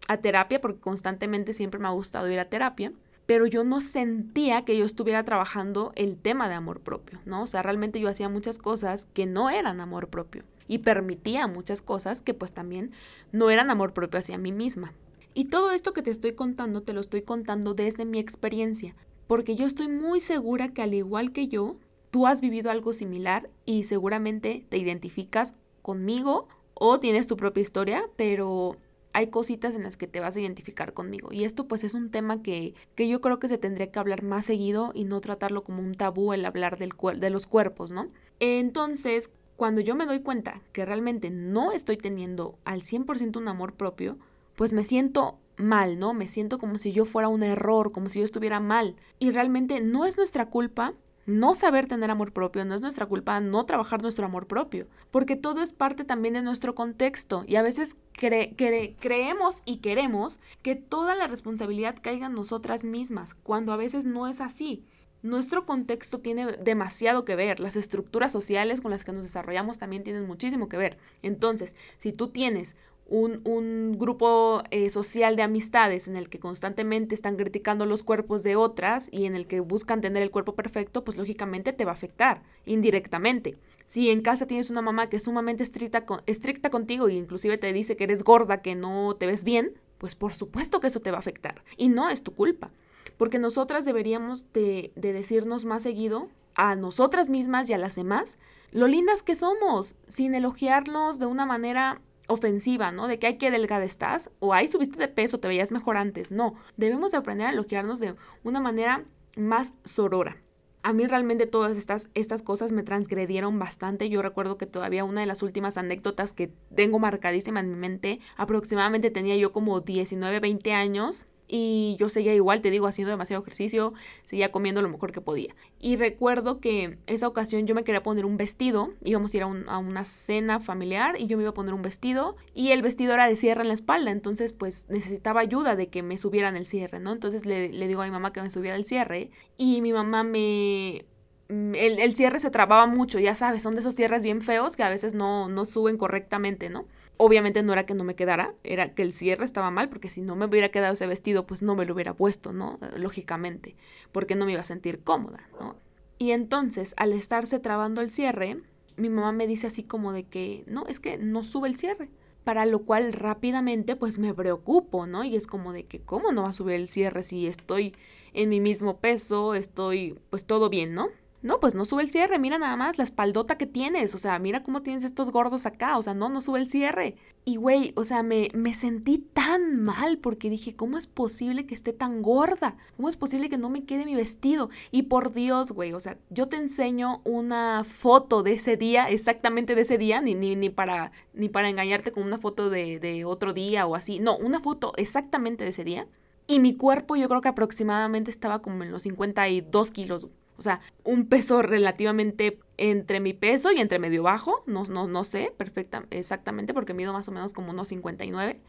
a 0.07 0.18
terapia 0.18 0.62
porque 0.62 0.80
constantemente 0.80 1.54
siempre 1.54 1.80
me 1.80 1.88
ha 1.88 1.92
gustado 1.92 2.30
ir 2.30 2.39
a 2.39 2.45
terapia, 2.45 2.92
pero 3.25 3.45
yo 3.45 3.63
no 3.63 3.81
sentía 3.81 4.63
que 4.63 4.77
yo 4.77 4.86
estuviera 4.86 5.24
trabajando 5.24 5.92
el 5.95 6.18
tema 6.18 6.48
de 6.48 6.56
amor 6.56 6.80
propio, 6.80 7.19
¿no? 7.25 7.44
O 7.44 7.48
sea, 7.48 7.62
realmente 7.62 8.00
yo 8.00 8.09
hacía 8.09 8.30
muchas 8.30 8.57
cosas 8.57 9.06
que 9.13 9.25
no 9.25 9.50
eran 9.50 9.81
amor 9.81 10.07
propio 10.07 10.44
y 10.68 10.80
permitía 10.80 11.48
muchas 11.48 11.81
cosas 11.81 12.21
que 12.21 12.33
pues 12.33 12.54
también 12.54 12.92
no 13.31 13.50
eran 13.50 13.69
amor 13.69 13.94
propio 13.94 14.19
hacia 14.19 14.38
mí 14.38 14.51
misma. 14.51 14.94
Y 15.33 15.45
todo 15.45 15.71
esto 15.71 15.94
que 15.94 16.01
te 16.01 16.09
estoy 16.09 16.33
contando, 16.33 16.81
te 16.81 16.94
lo 16.94 17.01
estoy 17.01 17.21
contando 17.21 17.74
desde 17.74 18.06
mi 18.06 18.18
experiencia, 18.18 18.95
porque 19.27 19.56
yo 19.56 19.65
estoy 19.65 19.88
muy 19.88 20.19
segura 20.21 20.69
que 20.69 20.81
al 20.81 20.94
igual 20.94 21.31
que 21.31 21.47
yo, 21.47 21.77
tú 22.12 22.27
has 22.27 22.41
vivido 22.41 22.71
algo 22.71 22.94
similar 22.94 23.50
y 23.65 23.83
seguramente 23.83 24.65
te 24.69 24.77
identificas 24.77 25.56
conmigo 25.81 26.47
o 26.74 27.00
tienes 27.00 27.27
tu 27.27 27.38
propia 27.38 27.62
historia, 27.62 28.03
pero 28.15 28.77
hay 29.13 29.27
cositas 29.27 29.75
en 29.75 29.83
las 29.83 29.97
que 29.97 30.07
te 30.07 30.19
vas 30.19 30.35
a 30.35 30.39
identificar 30.39 30.94
conmigo. 30.94 31.29
Y 31.31 31.44
esto 31.44 31.68
pues 31.68 31.83
es 31.83 31.94
un 31.94 32.09
tema 32.09 32.41
que, 32.44 32.75
que 32.95 33.07
yo 33.07 33.19
creo 33.19 33.39
que 33.39 33.47
se 33.47 33.57
tendría 33.57 33.91
que 33.91 34.00
hablar 34.00 34.21
más 34.21 34.45
seguido 34.45 34.91
y 34.94 35.06
no 35.06 35.21
tratarlo 35.21 35.63
como 35.63 35.81
un 35.81 35.95
tabú 35.95 36.33
el 36.33 36.45
hablar 36.45 36.77
del 36.77 36.94
de 37.19 37.30
los 37.30 37.47
cuerpos, 37.47 37.91
¿no? 37.91 38.09
Entonces, 38.39 39.31
cuando 39.56 39.81
yo 39.81 39.95
me 39.95 40.06
doy 40.06 40.19
cuenta 40.21 40.62
que 40.71 40.85
realmente 40.85 41.31
no 41.31 41.71
estoy 41.71 41.97
teniendo 41.97 42.59
al 42.63 42.83
100% 42.83 43.38
un 43.38 43.47
amor 43.47 43.73
propio, 43.73 44.19
pues 44.56 44.71
me 44.71 44.83
siento 44.83 45.39
mal, 45.57 46.00
¿no? 46.00 46.13
Me 46.13 46.27
siento 46.27 46.57
como 46.59 46.77
si 46.77 46.92
yo 46.92 47.06
fuera 47.06 47.27
un 47.27 47.44
error, 47.44 47.92
como 47.92 48.09
si 48.09 48.19
yo 48.19 48.25
estuviera 48.25 48.59
mal. 48.59 48.95
Y 49.19 49.31
realmente 49.31 49.81
no 49.81 50.06
es 50.06 50.18
nuestra 50.18 50.48
culpa 50.48 50.94
no 51.27 51.56
saber 51.56 51.88
tener 51.88 52.09
amor 52.09 52.31
propio, 52.31 52.63
no 52.63 52.74
es 52.74 52.81
nuestra 52.81 53.06
culpa 53.06 53.42
no 53.42 53.65
trabajar 53.65 54.01
nuestro 54.01 54.25
amor 54.25 54.48
propio, 54.48 54.88
porque 55.12 55.36
todo 55.36 55.62
es 55.62 55.74
parte 55.74 56.06
también 56.06 56.36
de 56.36 56.42
nuestro 56.42 56.74
contexto 56.74 57.44
y 57.45 57.57
a 57.57 57.62
veces 57.62 57.98
creemos 58.13 59.62
y 59.65 59.77
queremos 59.77 60.39
que 60.63 60.75
toda 60.75 61.15
la 61.15 61.27
responsabilidad 61.27 61.98
caiga 62.01 62.27
en 62.27 62.33
nosotras 62.33 62.86
mismas, 62.86 63.33
cuando 63.33 63.74
a 63.74 63.77
veces 63.77 64.06
no 64.06 64.27
es 64.27 64.39
así. 64.39 64.86
Nuestro 65.21 65.65
contexto 65.65 66.19
tiene 66.19 66.54
demasiado 66.54 67.25
que 67.25 67.36
ver, 67.36 67.59
las 67.59 67.75
estructuras 67.75 68.31
sociales 68.31 68.80
con 68.80 68.92
las 68.92 69.04
que 69.04 69.12
nos 69.12 69.24
desarrollamos 69.24 69.80
también 69.80 70.04
tienen 70.04 70.27
muchísimo 70.27 70.69
que 70.69 70.77
ver. 70.77 70.98
Entonces, 71.24 71.75
si 71.98 72.13
tú 72.13 72.30
tienes 72.30 72.77
un, 73.09 73.98
grupo 73.98 74.63
eh, 74.71 74.89
social 74.89 75.36
de 75.36 75.44
amistades 75.44 76.07
en 76.07 76.18
el 76.18 76.30
que 76.30 76.39
constantemente 76.39 77.15
están 77.15 77.36
criticando 77.36 77.86
los 77.86 78.04
cuerpos 78.04 78.44
de 78.44 78.56
otras 78.56 79.09
y 79.12 79.25
en 79.25 79.36
el 79.36 79.48
que 79.48 79.59
buscan 79.59 80.01
tener 80.01 80.24
el 80.24 80.31
cuerpo 80.31 80.56
perfecto, 80.56 81.04
pues 81.04 81.18
lógicamente 81.18 81.74
te 81.74 81.86
va 81.86 81.92
a 81.92 81.95
afectar 81.95 82.44
indirectamente. 82.65 83.57
Si 83.86 84.09
en 84.09 84.21
casa 84.21 84.47
tienes 84.47 84.69
una 84.69 84.81
mamá 84.81 85.09
que 85.09 85.18
es 85.18 85.23
sumamente 85.23 85.64
estricta, 85.64 86.06
estricta 86.26 86.69
contigo 86.69 87.07
e 87.07 87.14
inclusive 87.14 87.57
te 87.57 87.71
dice 87.71 87.95
que 87.95 88.04
eres 88.04 88.23
gorda, 88.23 88.61
que 88.61 88.76
no 88.76 89.16
te 89.16 89.28
ves 89.28 89.44
bien, 89.44 89.73
pues 89.97 90.16
por 90.16 90.33
supuesto 90.33 90.80
que 90.80 90.87
eso 90.87 90.99
te 90.99 91.11
va 91.11 91.18
a 91.18 91.19
afectar. 91.19 91.64
Y 91.78 91.87
no 91.87 92.09
es 92.09 92.23
tu 92.23 92.33
culpa, 92.33 92.71
porque 93.18 93.40
nosotras 93.40 93.85
deberíamos 93.85 94.52
de, 94.52 94.92
de 94.95 95.14
decirnos 95.14 95.64
más 95.64 95.83
seguido 95.83 96.30
a 96.56 96.76
nosotras 96.76 97.30
mismas 97.30 97.69
y 97.69 97.73
a 97.73 97.78
las 97.78 97.95
demás 97.95 98.37
lo 98.71 98.87
lindas 98.87 99.23
que 99.23 99.35
somos, 99.35 99.95
sin 100.07 100.35
elogiarnos 100.35 101.19
de 101.19 101.26
una 101.26 101.45
manera 101.45 102.02
ofensiva, 102.27 102.91
¿no? 102.91 103.07
De 103.07 103.19
que 103.19 103.27
hay 103.27 103.37
que 103.37 103.51
delgada 103.51 103.85
estás 103.85 104.29
o 104.39 104.53
ahí 104.53 104.67
subiste 104.67 104.99
de 104.99 105.07
peso, 105.07 105.39
te 105.39 105.47
veías 105.47 105.71
mejor 105.71 105.97
antes. 105.97 106.31
No, 106.31 106.55
debemos 106.75 107.13
aprender 107.13 107.47
a 107.47 107.51
elogiarnos 107.51 107.99
de 107.99 108.15
una 108.43 108.59
manera 108.59 109.05
más 109.35 109.73
sorora. 109.83 110.37
A 110.83 110.93
mí 110.93 111.05
realmente 111.05 111.47
todas 111.47 111.75
estas, 111.75 112.09
estas 112.13 112.41
cosas 112.41 112.71
me 112.71 112.83
transgredieron 112.83 113.59
bastante. 113.59 114.09
Yo 114.09 114.21
recuerdo 114.21 114.57
que 114.57 114.65
todavía 114.67 115.03
una 115.03 115.21
de 115.21 115.27
las 115.27 115.43
últimas 115.43 115.77
anécdotas 115.77 116.31
que 116.31 116.51
tengo 116.75 116.99
marcadísima 116.99 117.59
en 117.59 117.71
mi 117.71 117.75
mente, 117.75 118.19
aproximadamente 118.37 119.11
tenía 119.11 119.35
yo 119.35 119.51
como 119.51 119.81
19, 119.81 120.39
20 120.39 120.73
años 120.73 121.25
y 121.47 121.95
yo 121.97 122.09
seguía 122.09 122.33
igual, 122.33 122.61
te 122.61 122.69
digo, 122.69 122.87
haciendo 122.87 123.11
demasiado 123.11 123.42
ejercicio, 123.42 123.94
seguía 124.25 124.51
comiendo 124.51 124.81
lo 124.81 124.89
mejor 124.89 125.11
que 125.11 125.21
podía. 125.21 125.56
Y 125.80 125.95
recuerdo 125.95 126.59
que 126.59 126.97
esa 127.07 127.27
ocasión 127.27 127.66
yo 127.66 127.75
me 127.75 127.83
quería 127.83 128.04
poner 128.04 128.25
un 128.25 128.37
vestido, 128.37 128.94
íbamos 129.04 129.33
a 129.33 129.37
ir 129.37 129.44
a, 129.44 129.77
una 129.77 130.06
cena 130.06 130.59
familiar 130.59 131.19
y 131.19 131.27
yo 131.27 131.37
me 131.37 131.44
iba 131.44 131.51
a 131.51 131.54
poner 131.54 131.73
un 131.73 131.81
vestido 131.81 132.35
y 132.54 132.71
el 132.71 132.81
vestido 132.81 133.13
era 133.13 133.27
de 133.27 133.35
cierre 133.35 133.61
en 133.61 133.69
la 133.69 133.73
espalda, 133.73 134.11
entonces 134.11 134.51
pues 134.51 134.87
necesitaba 134.89 135.42
ayuda 135.42 135.75
de 135.75 135.87
que 135.87 136.04
me 136.04 136.18
subieran 136.18 136.57
el 136.57 136.66
cierre, 136.66 136.99
¿no? 136.99 137.13
Entonces 137.13 137.45
le, 137.45 137.69
le 137.69 137.87
digo 137.87 138.01
a 138.01 138.06
mi 138.06 138.11
mamá 138.11 138.33
que 138.33 138.42
me 138.42 138.49
subiera 138.49 138.75
el 138.75 138.85
cierre 138.85 139.31
y 139.56 139.81
mi 139.81 139.94
mamá 139.94 140.23
me, 140.23 141.06
mm, 141.49 141.75
el, 141.75 141.99
el, 141.99 142.16
cierre 142.16 142.39
se 142.39 142.49
trababa 142.49 142.87
mucho, 142.87 143.19
ya 143.19 143.35
sabes, 143.35 143.63
son 143.63 143.75
de 143.75 143.81
esos 143.81 143.95
cierres 143.95 144.23
bien 144.23 144.42
feos 144.42 144.75
que 144.75 144.83
a 144.83 144.89
veces 144.89 145.13
no, 145.13 145.47
no 145.47 145.63
suben 145.63 145.97
correctamente, 145.97 146.69
¿no? 146.69 146.85
Obviamente 147.18 147.64
no 147.64 147.74
era 147.74 147.86
que 147.86 147.94
no 147.95 148.04
me 148.04 148.16
quedara, 148.16 148.54
era 148.64 148.94
que 148.94 149.02
el 149.02 149.14
cierre 149.14 149.44
estaba 149.44 149.71
mal, 149.71 149.90
porque 149.90 150.09
si 150.09 150.21
no 150.21 150.36
me 150.36 150.45
hubiera 150.45 150.69
quedado 150.69 150.94
ese 150.94 151.07
vestido, 151.07 151.47
pues 151.47 151.62
no 151.64 151.76
me 151.76 151.86
lo 151.86 151.94
hubiera 151.94 152.14
puesto, 152.14 152.54
¿no? 152.54 152.78
Lógicamente, 152.95 153.76
porque 154.12 154.36
no 154.36 154.45
me 154.45 154.52
iba 154.54 154.62
a 154.62 154.64
sentir 154.64 155.04
cómoda, 155.04 155.50
¿no? 155.59 155.76
Y 156.19 156.31
entonces, 156.31 156.94
al 156.97 157.14
estarse 157.14 157.59
trabando 157.59 158.02
el 158.02 158.12
cierre, 158.12 158.62
mi 158.95 159.09
mamá 159.09 159.31
me 159.31 159.47
dice 159.47 159.68
así 159.68 159.83
como 159.83 160.12
de 160.14 160.24
que, 160.24 160.64
no, 160.68 160.86
es 160.88 161.00
que 161.00 161.18
no 161.18 161.44
sube 161.44 161.68
el 161.68 161.76
cierre. 161.76 162.09
para 162.44 162.66
lo 162.66 162.80
cual 162.86 163.12
rápidamente 163.12 163.97
pues 163.97 164.19
me 164.19 164.33
preocupo, 164.33 165.06
¿no? 165.06 165.26
Y 165.26 165.36
es 165.36 165.47
como 165.47 165.74
de 165.74 165.83
que, 165.83 166.00
¿cómo 166.00 166.31
no 166.31 166.44
va 166.44 166.50
a 166.50 166.54
subir 166.54 166.76
el 166.76 166.88
cierre 166.88 167.21
si 167.24 167.45
estoy 167.45 167.94
en 168.31 168.47
mi 168.47 168.62
mismo 168.62 169.00
peso, 169.00 169.54
estoy 169.54 170.18
pues 170.30 170.45
todo 170.45 170.69
bien, 170.69 170.94
¿no? 170.94 171.09
No, 171.47 171.61
pues 171.61 171.75
no 171.75 171.85
sube 171.85 172.04
el 172.04 172.11
cierre, 172.11 172.39
mira 172.39 172.57
nada 172.57 172.75
más 172.75 172.97
la 172.97 173.06
espaldota 173.06 173.57
que 173.57 173.66
tienes, 173.66 174.13
o 174.13 174.18
sea, 174.18 174.37
mira 174.37 174.63
cómo 174.63 174.81
tienes 174.81 175.06
estos 175.06 175.31
gordos 175.31 175.66
acá, 175.66 175.97
o 175.97 176.04
sea, 176.04 176.13
no, 176.13 176.27
no 176.27 176.42
sube 176.42 176.59
el 176.59 176.68
cierre. 176.68 177.16
Y 177.45 177.56
güey, 177.56 177.94
o 177.95 178.04
sea, 178.04 178.21
me, 178.21 178.49
me 178.54 178.73
sentí 178.73 179.19
tan 179.19 179.81
mal 179.81 180.18
porque 180.18 180.49
dije, 180.49 180.75
¿cómo 180.75 180.97
es 180.97 181.07
posible 181.07 181.66
que 181.66 181.73
esté 181.73 181.94
tan 181.94 182.21
gorda? 182.21 182.75
¿Cómo 182.97 183.07
es 183.07 183.16
posible 183.16 183.49
que 183.49 183.57
no 183.57 183.69
me 183.69 183.85
quede 183.85 184.04
mi 184.04 184.13
vestido? 184.13 184.69
Y 184.92 185.04
por 185.04 185.31
Dios, 185.31 185.71
güey, 185.71 185.94
o 185.94 186.01
sea, 186.01 186.18
yo 186.30 186.47
te 186.47 186.57
enseño 186.57 187.21
una 187.23 187.85
foto 187.85 188.44
de 188.44 188.51
ese 188.51 188.75
día, 188.75 189.09
exactamente 189.09 189.73
de 189.73 189.83
ese 189.83 189.97
día, 189.97 190.19
ni, 190.19 190.35
ni, 190.35 190.57
ni, 190.57 190.69
para, 190.69 191.13
ni 191.33 191.47
para 191.47 191.69
engañarte 191.69 192.11
con 192.11 192.23
una 192.23 192.39
foto 192.39 192.69
de, 192.69 192.99
de 192.99 193.23
otro 193.23 193.54
día 193.54 193.87
o 193.87 193.95
así, 193.95 194.19
no, 194.19 194.35
una 194.35 194.59
foto 194.59 194.92
exactamente 194.97 195.63
de 195.63 195.69
ese 195.69 195.85
día. 195.85 196.09
Y 196.45 196.59
mi 196.59 196.75
cuerpo 196.75 197.16
yo 197.16 197.30
creo 197.30 197.39
que 197.39 197.49
aproximadamente 197.49 198.31
estaba 198.31 198.61
como 198.61 198.83
en 198.83 198.92
los 198.92 199.04
52 199.04 199.92
kilos. 199.92 200.27
O 200.57 200.61
sea, 200.61 200.81
un 201.04 201.28
peso 201.28 201.61
relativamente 201.61 202.59
entre 202.78 203.19
mi 203.19 203.33
peso 203.33 203.71
y 203.71 203.80
entre 203.80 203.99
medio 203.99 204.23
bajo, 204.23 204.64
no, 204.66 204.85
no, 204.85 205.07
no 205.07 205.23
sé 205.23 205.54
perfecta, 205.57 206.06
exactamente 206.11 206.73
porque 206.73 206.94
mido 206.94 207.14
más 207.14 207.28
o 207.28 207.31
menos 207.31 207.54
como 207.54 207.71
unos 207.71 207.87
59. 207.90 208.59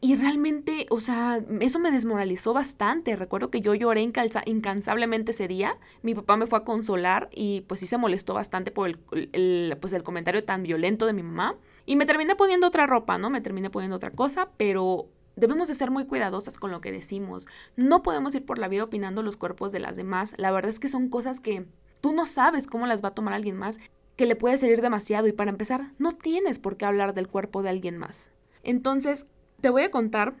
y 0.00 0.16
realmente, 0.16 0.86
o 0.90 1.00
sea, 1.00 1.40
eso 1.60 1.78
me 1.78 1.92
desmoralizó 1.92 2.52
bastante. 2.52 3.14
Recuerdo 3.14 3.50
que 3.50 3.60
yo 3.60 3.74
lloré 3.74 4.02
incansablemente 4.02 5.30
ese 5.30 5.46
día. 5.46 5.78
Mi 6.02 6.14
papá 6.14 6.36
me 6.36 6.46
fue 6.46 6.58
a 6.58 6.64
consolar 6.64 7.28
y 7.32 7.60
pues 7.62 7.78
sí 7.80 7.86
se 7.86 7.98
molestó 7.98 8.34
bastante 8.34 8.72
por 8.72 8.98
el, 9.12 9.78
pues 9.80 9.92
el 9.92 10.02
comentario 10.02 10.42
tan 10.42 10.64
violento 10.64 11.06
de 11.06 11.12
mi 11.12 11.22
mamá. 11.22 11.56
Y 11.86 11.94
me 11.94 12.04
terminé 12.04 12.34
poniendo 12.34 12.66
otra 12.66 12.86
ropa, 12.86 13.16
¿no? 13.16 13.30
Me 13.30 13.40
terminé 13.40 13.70
poniendo 13.70 13.96
otra 13.96 14.10
cosa, 14.10 14.50
pero 14.56 15.08
Debemos 15.36 15.68
de 15.68 15.74
ser 15.74 15.90
muy 15.90 16.06
cuidadosas 16.06 16.58
con 16.58 16.70
lo 16.70 16.80
que 16.80 16.92
decimos. 16.92 17.46
No 17.76 18.02
podemos 18.02 18.34
ir 18.34 18.44
por 18.44 18.58
la 18.58 18.68
vida 18.68 18.84
opinando 18.84 19.22
los 19.22 19.36
cuerpos 19.36 19.72
de 19.72 19.80
las 19.80 19.96
demás. 19.96 20.34
La 20.36 20.50
verdad 20.50 20.70
es 20.70 20.78
que 20.78 20.88
son 20.88 21.08
cosas 21.08 21.40
que 21.40 21.66
tú 22.00 22.12
no 22.12 22.26
sabes 22.26 22.66
cómo 22.66 22.86
las 22.86 23.02
va 23.02 23.08
a 23.08 23.14
tomar 23.14 23.34
alguien 23.34 23.56
más, 23.56 23.78
que 24.16 24.26
le 24.26 24.36
puede 24.36 24.58
salir 24.58 24.82
demasiado 24.82 25.26
y 25.26 25.32
para 25.32 25.50
empezar, 25.50 25.92
no 25.98 26.12
tienes 26.12 26.58
por 26.58 26.76
qué 26.76 26.84
hablar 26.84 27.14
del 27.14 27.28
cuerpo 27.28 27.62
de 27.62 27.70
alguien 27.70 27.96
más. 27.96 28.30
Entonces, 28.62 29.26
te 29.60 29.70
voy 29.70 29.82
a 29.82 29.90
contar 29.90 30.34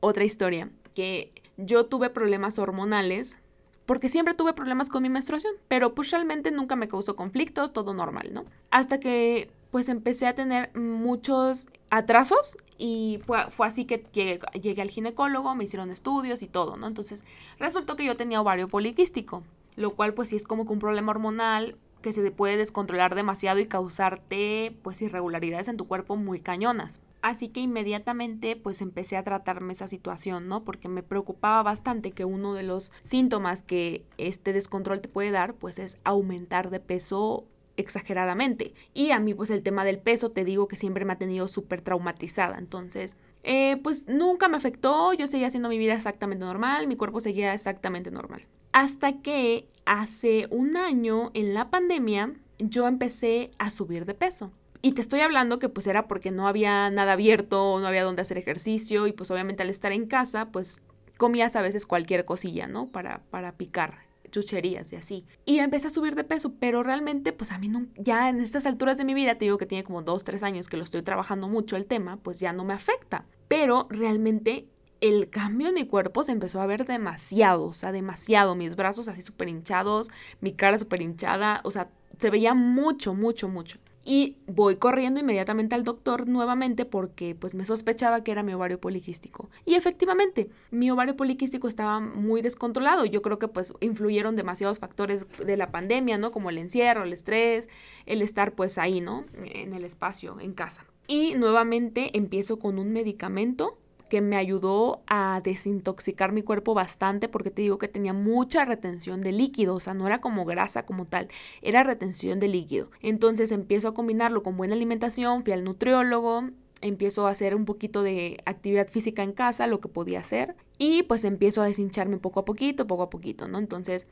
otra 0.00 0.24
historia, 0.24 0.70
que 0.94 1.32
yo 1.56 1.86
tuve 1.86 2.10
problemas 2.10 2.58
hormonales 2.58 3.38
porque 3.86 4.08
siempre 4.08 4.34
tuve 4.34 4.52
problemas 4.52 4.88
con 4.88 5.02
mi 5.02 5.08
menstruación, 5.08 5.54
pero 5.68 5.94
pues 5.94 6.10
realmente 6.10 6.50
nunca 6.50 6.76
me 6.76 6.88
causó 6.88 7.16
conflictos, 7.16 7.72
todo 7.72 7.94
normal, 7.94 8.30
¿no? 8.32 8.44
Hasta 8.70 8.98
que 8.98 9.50
pues 9.70 9.88
empecé 9.88 10.26
a 10.26 10.34
tener 10.34 10.74
muchos 10.76 11.66
atrasos 11.90 12.56
y 12.78 13.20
fue, 13.26 13.66
así 13.66 13.84
que 13.84 14.04
llegué, 14.12 14.82
al 14.82 14.90
ginecólogo, 14.90 15.54
me 15.54 15.64
hicieron 15.64 15.90
estudios 15.90 16.42
y 16.42 16.46
todo, 16.46 16.76
¿no? 16.76 16.86
Entonces 16.86 17.24
resultó 17.58 17.96
que 17.96 18.04
yo 18.04 18.16
tenía 18.16 18.40
ovario 18.40 18.68
poliquístico, 18.68 19.42
lo 19.76 19.94
cual 19.94 20.14
pues 20.14 20.30
sí 20.30 20.36
es 20.36 20.44
como 20.44 20.66
que 20.66 20.72
un 20.72 20.78
problema 20.78 21.10
hormonal 21.10 21.76
que 22.02 22.12
se 22.12 22.30
puede 22.30 22.56
descontrolar 22.56 23.14
demasiado 23.14 23.58
y 23.58 23.66
causarte 23.66 24.76
pues 24.82 25.02
irregularidades 25.02 25.68
en 25.68 25.76
tu 25.76 25.88
cuerpo 25.88 26.16
muy 26.16 26.40
cañonas. 26.40 27.00
Así 27.22 27.48
que 27.48 27.60
inmediatamente 27.60 28.54
pues 28.54 28.80
empecé 28.80 29.16
a 29.16 29.24
tratarme 29.24 29.72
esa 29.72 29.88
situación, 29.88 30.46
¿no? 30.46 30.62
Porque 30.62 30.88
me 30.88 31.02
preocupaba 31.02 31.62
bastante 31.64 32.12
que 32.12 32.24
uno 32.24 32.54
de 32.54 32.62
los 32.62 32.92
síntomas 33.02 33.62
que 33.62 34.04
este 34.18 34.52
descontrol 34.52 35.00
te 35.00 35.08
puede 35.08 35.32
dar 35.32 35.54
pues 35.54 35.78
es 35.78 35.98
aumentar 36.04 36.70
de 36.70 36.78
peso 36.78 37.44
exageradamente. 37.76 38.74
Y 38.94 39.10
a 39.10 39.20
mí 39.20 39.34
pues 39.34 39.50
el 39.50 39.62
tema 39.62 39.84
del 39.84 39.98
peso 39.98 40.30
te 40.30 40.44
digo 40.44 40.68
que 40.68 40.76
siempre 40.76 41.04
me 41.04 41.12
ha 41.12 41.18
tenido 41.18 41.48
súper 41.48 41.80
traumatizada. 41.80 42.58
Entonces, 42.58 43.16
eh, 43.42 43.78
pues 43.82 44.08
nunca 44.08 44.48
me 44.48 44.56
afectó, 44.56 45.12
yo 45.12 45.26
seguía 45.26 45.46
haciendo 45.46 45.68
mi 45.68 45.78
vida 45.78 45.94
exactamente 45.94 46.44
normal, 46.44 46.86
mi 46.88 46.96
cuerpo 46.96 47.20
seguía 47.20 47.54
exactamente 47.54 48.10
normal. 48.10 48.46
Hasta 48.72 49.20
que 49.22 49.68
hace 49.84 50.48
un 50.50 50.76
año 50.76 51.30
en 51.34 51.54
la 51.54 51.70
pandemia 51.70 52.34
yo 52.58 52.88
empecé 52.88 53.50
a 53.58 53.70
subir 53.70 54.04
de 54.04 54.14
peso. 54.14 54.52
Y 54.82 54.92
te 54.92 55.00
estoy 55.00 55.20
hablando 55.20 55.58
que 55.58 55.68
pues 55.68 55.86
era 55.86 56.06
porque 56.06 56.30
no 56.30 56.46
había 56.46 56.90
nada 56.90 57.12
abierto, 57.12 57.78
no 57.80 57.86
había 57.86 58.04
donde 58.04 58.22
hacer 58.22 58.38
ejercicio 58.38 59.06
y 59.06 59.12
pues 59.12 59.30
obviamente 59.30 59.62
al 59.62 59.70
estar 59.70 59.92
en 59.92 60.04
casa 60.04 60.50
pues 60.50 60.80
comías 61.16 61.56
a 61.56 61.62
veces 61.62 61.86
cualquier 61.86 62.24
cosilla, 62.24 62.66
¿no? 62.66 62.88
Para, 62.88 63.22
para 63.30 63.52
picar 63.52 64.05
chucherías 64.30 64.92
y 64.92 64.96
así. 64.96 65.26
Y 65.44 65.58
empecé 65.58 65.88
a 65.88 65.90
subir 65.90 66.14
de 66.14 66.24
peso, 66.24 66.54
pero 66.58 66.82
realmente, 66.82 67.32
pues 67.32 67.52
a 67.52 67.58
mí 67.58 67.68
no, 67.68 67.82
ya 67.96 68.28
en 68.28 68.40
estas 68.40 68.66
alturas 68.66 68.98
de 68.98 69.04
mi 69.04 69.14
vida, 69.14 69.36
te 69.36 69.44
digo 69.46 69.58
que 69.58 69.66
tiene 69.66 69.84
como 69.84 70.02
dos, 70.02 70.24
tres 70.24 70.42
años 70.42 70.68
que 70.68 70.76
lo 70.76 70.84
estoy 70.84 71.02
trabajando 71.02 71.48
mucho 71.48 71.76
el 71.76 71.86
tema, 71.86 72.18
pues 72.18 72.40
ya 72.40 72.52
no 72.52 72.64
me 72.64 72.74
afecta. 72.74 73.26
Pero 73.48 73.86
realmente 73.90 74.66
el 75.00 75.28
cambio 75.30 75.68
en 75.68 75.74
mi 75.74 75.86
cuerpo 75.86 76.24
se 76.24 76.32
empezó 76.32 76.60
a 76.60 76.66
ver 76.66 76.84
demasiado, 76.84 77.66
o 77.66 77.74
sea, 77.74 77.92
demasiado. 77.92 78.54
Mis 78.54 78.76
brazos 78.76 79.08
así 79.08 79.22
súper 79.22 79.48
hinchados, 79.48 80.10
mi 80.40 80.52
cara 80.52 80.78
súper 80.78 81.02
hinchada, 81.02 81.60
o 81.64 81.70
sea, 81.70 81.90
se 82.18 82.30
veía 82.30 82.54
mucho, 82.54 83.14
mucho, 83.14 83.48
mucho 83.48 83.78
y 84.06 84.36
voy 84.46 84.76
corriendo 84.76 85.18
inmediatamente 85.18 85.74
al 85.74 85.82
doctor 85.82 86.28
nuevamente 86.28 86.84
porque 86.84 87.34
pues 87.34 87.56
me 87.56 87.64
sospechaba 87.64 88.22
que 88.22 88.30
era 88.30 88.44
mi 88.44 88.54
ovario 88.54 88.80
poliquístico. 88.80 89.50
Y 89.64 89.74
efectivamente, 89.74 90.48
mi 90.70 90.90
ovario 90.92 91.16
poliquístico 91.16 91.66
estaba 91.66 91.98
muy 91.98 92.40
descontrolado. 92.40 93.04
Yo 93.04 93.20
creo 93.20 93.40
que 93.40 93.48
pues 93.48 93.74
influyeron 93.80 94.36
demasiados 94.36 94.78
factores 94.78 95.26
de 95.44 95.56
la 95.56 95.72
pandemia, 95.72 96.18
¿no? 96.18 96.30
Como 96.30 96.50
el 96.50 96.58
encierro, 96.58 97.02
el 97.02 97.12
estrés, 97.12 97.68
el 98.06 98.22
estar 98.22 98.52
pues 98.52 98.78
ahí, 98.78 99.00
¿no? 99.00 99.24
En 99.34 99.74
el 99.74 99.84
espacio, 99.84 100.38
en 100.38 100.52
casa. 100.52 100.86
Y 101.08 101.34
nuevamente 101.34 102.16
empiezo 102.16 102.60
con 102.60 102.78
un 102.78 102.92
medicamento 102.92 103.76
que 104.08 104.20
me 104.20 104.36
ayudó 104.36 105.02
a 105.06 105.40
desintoxicar 105.42 106.32
mi 106.32 106.42
cuerpo 106.42 106.74
bastante 106.74 107.28
porque 107.28 107.50
te 107.50 107.62
digo 107.62 107.78
que 107.78 107.88
tenía 107.88 108.12
mucha 108.12 108.64
retención 108.64 109.20
de 109.20 109.32
líquido, 109.32 109.74
o 109.74 109.80
sea, 109.80 109.94
no 109.94 110.06
era 110.06 110.20
como 110.20 110.44
grasa 110.44 110.84
como 110.86 111.04
tal, 111.04 111.28
era 111.62 111.82
retención 111.82 112.38
de 112.38 112.48
líquido. 112.48 112.90
Entonces 113.00 113.50
empiezo 113.50 113.88
a 113.88 113.94
combinarlo 113.94 114.42
con 114.42 114.56
buena 114.56 114.74
alimentación, 114.74 115.42
fui 115.42 115.52
al 115.52 115.64
nutriólogo, 115.64 116.50
empiezo 116.80 117.26
a 117.26 117.30
hacer 117.30 117.54
un 117.54 117.64
poquito 117.64 118.02
de 118.02 118.38
actividad 118.44 118.88
física 118.88 119.22
en 119.22 119.32
casa, 119.32 119.66
lo 119.66 119.80
que 119.80 119.88
podía 119.88 120.20
hacer, 120.20 120.54
y 120.78 121.02
pues 121.04 121.24
empiezo 121.24 121.62
a 121.62 121.66
deshincharme 121.66 122.18
poco 122.18 122.40
a 122.40 122.44
poquito, 122.44 122.86
poco 122.86 123.04
a 123.04 123.10
poquito, 123.10 123.48
¿no? 123.48 123.58
Entonces 123.58 124.06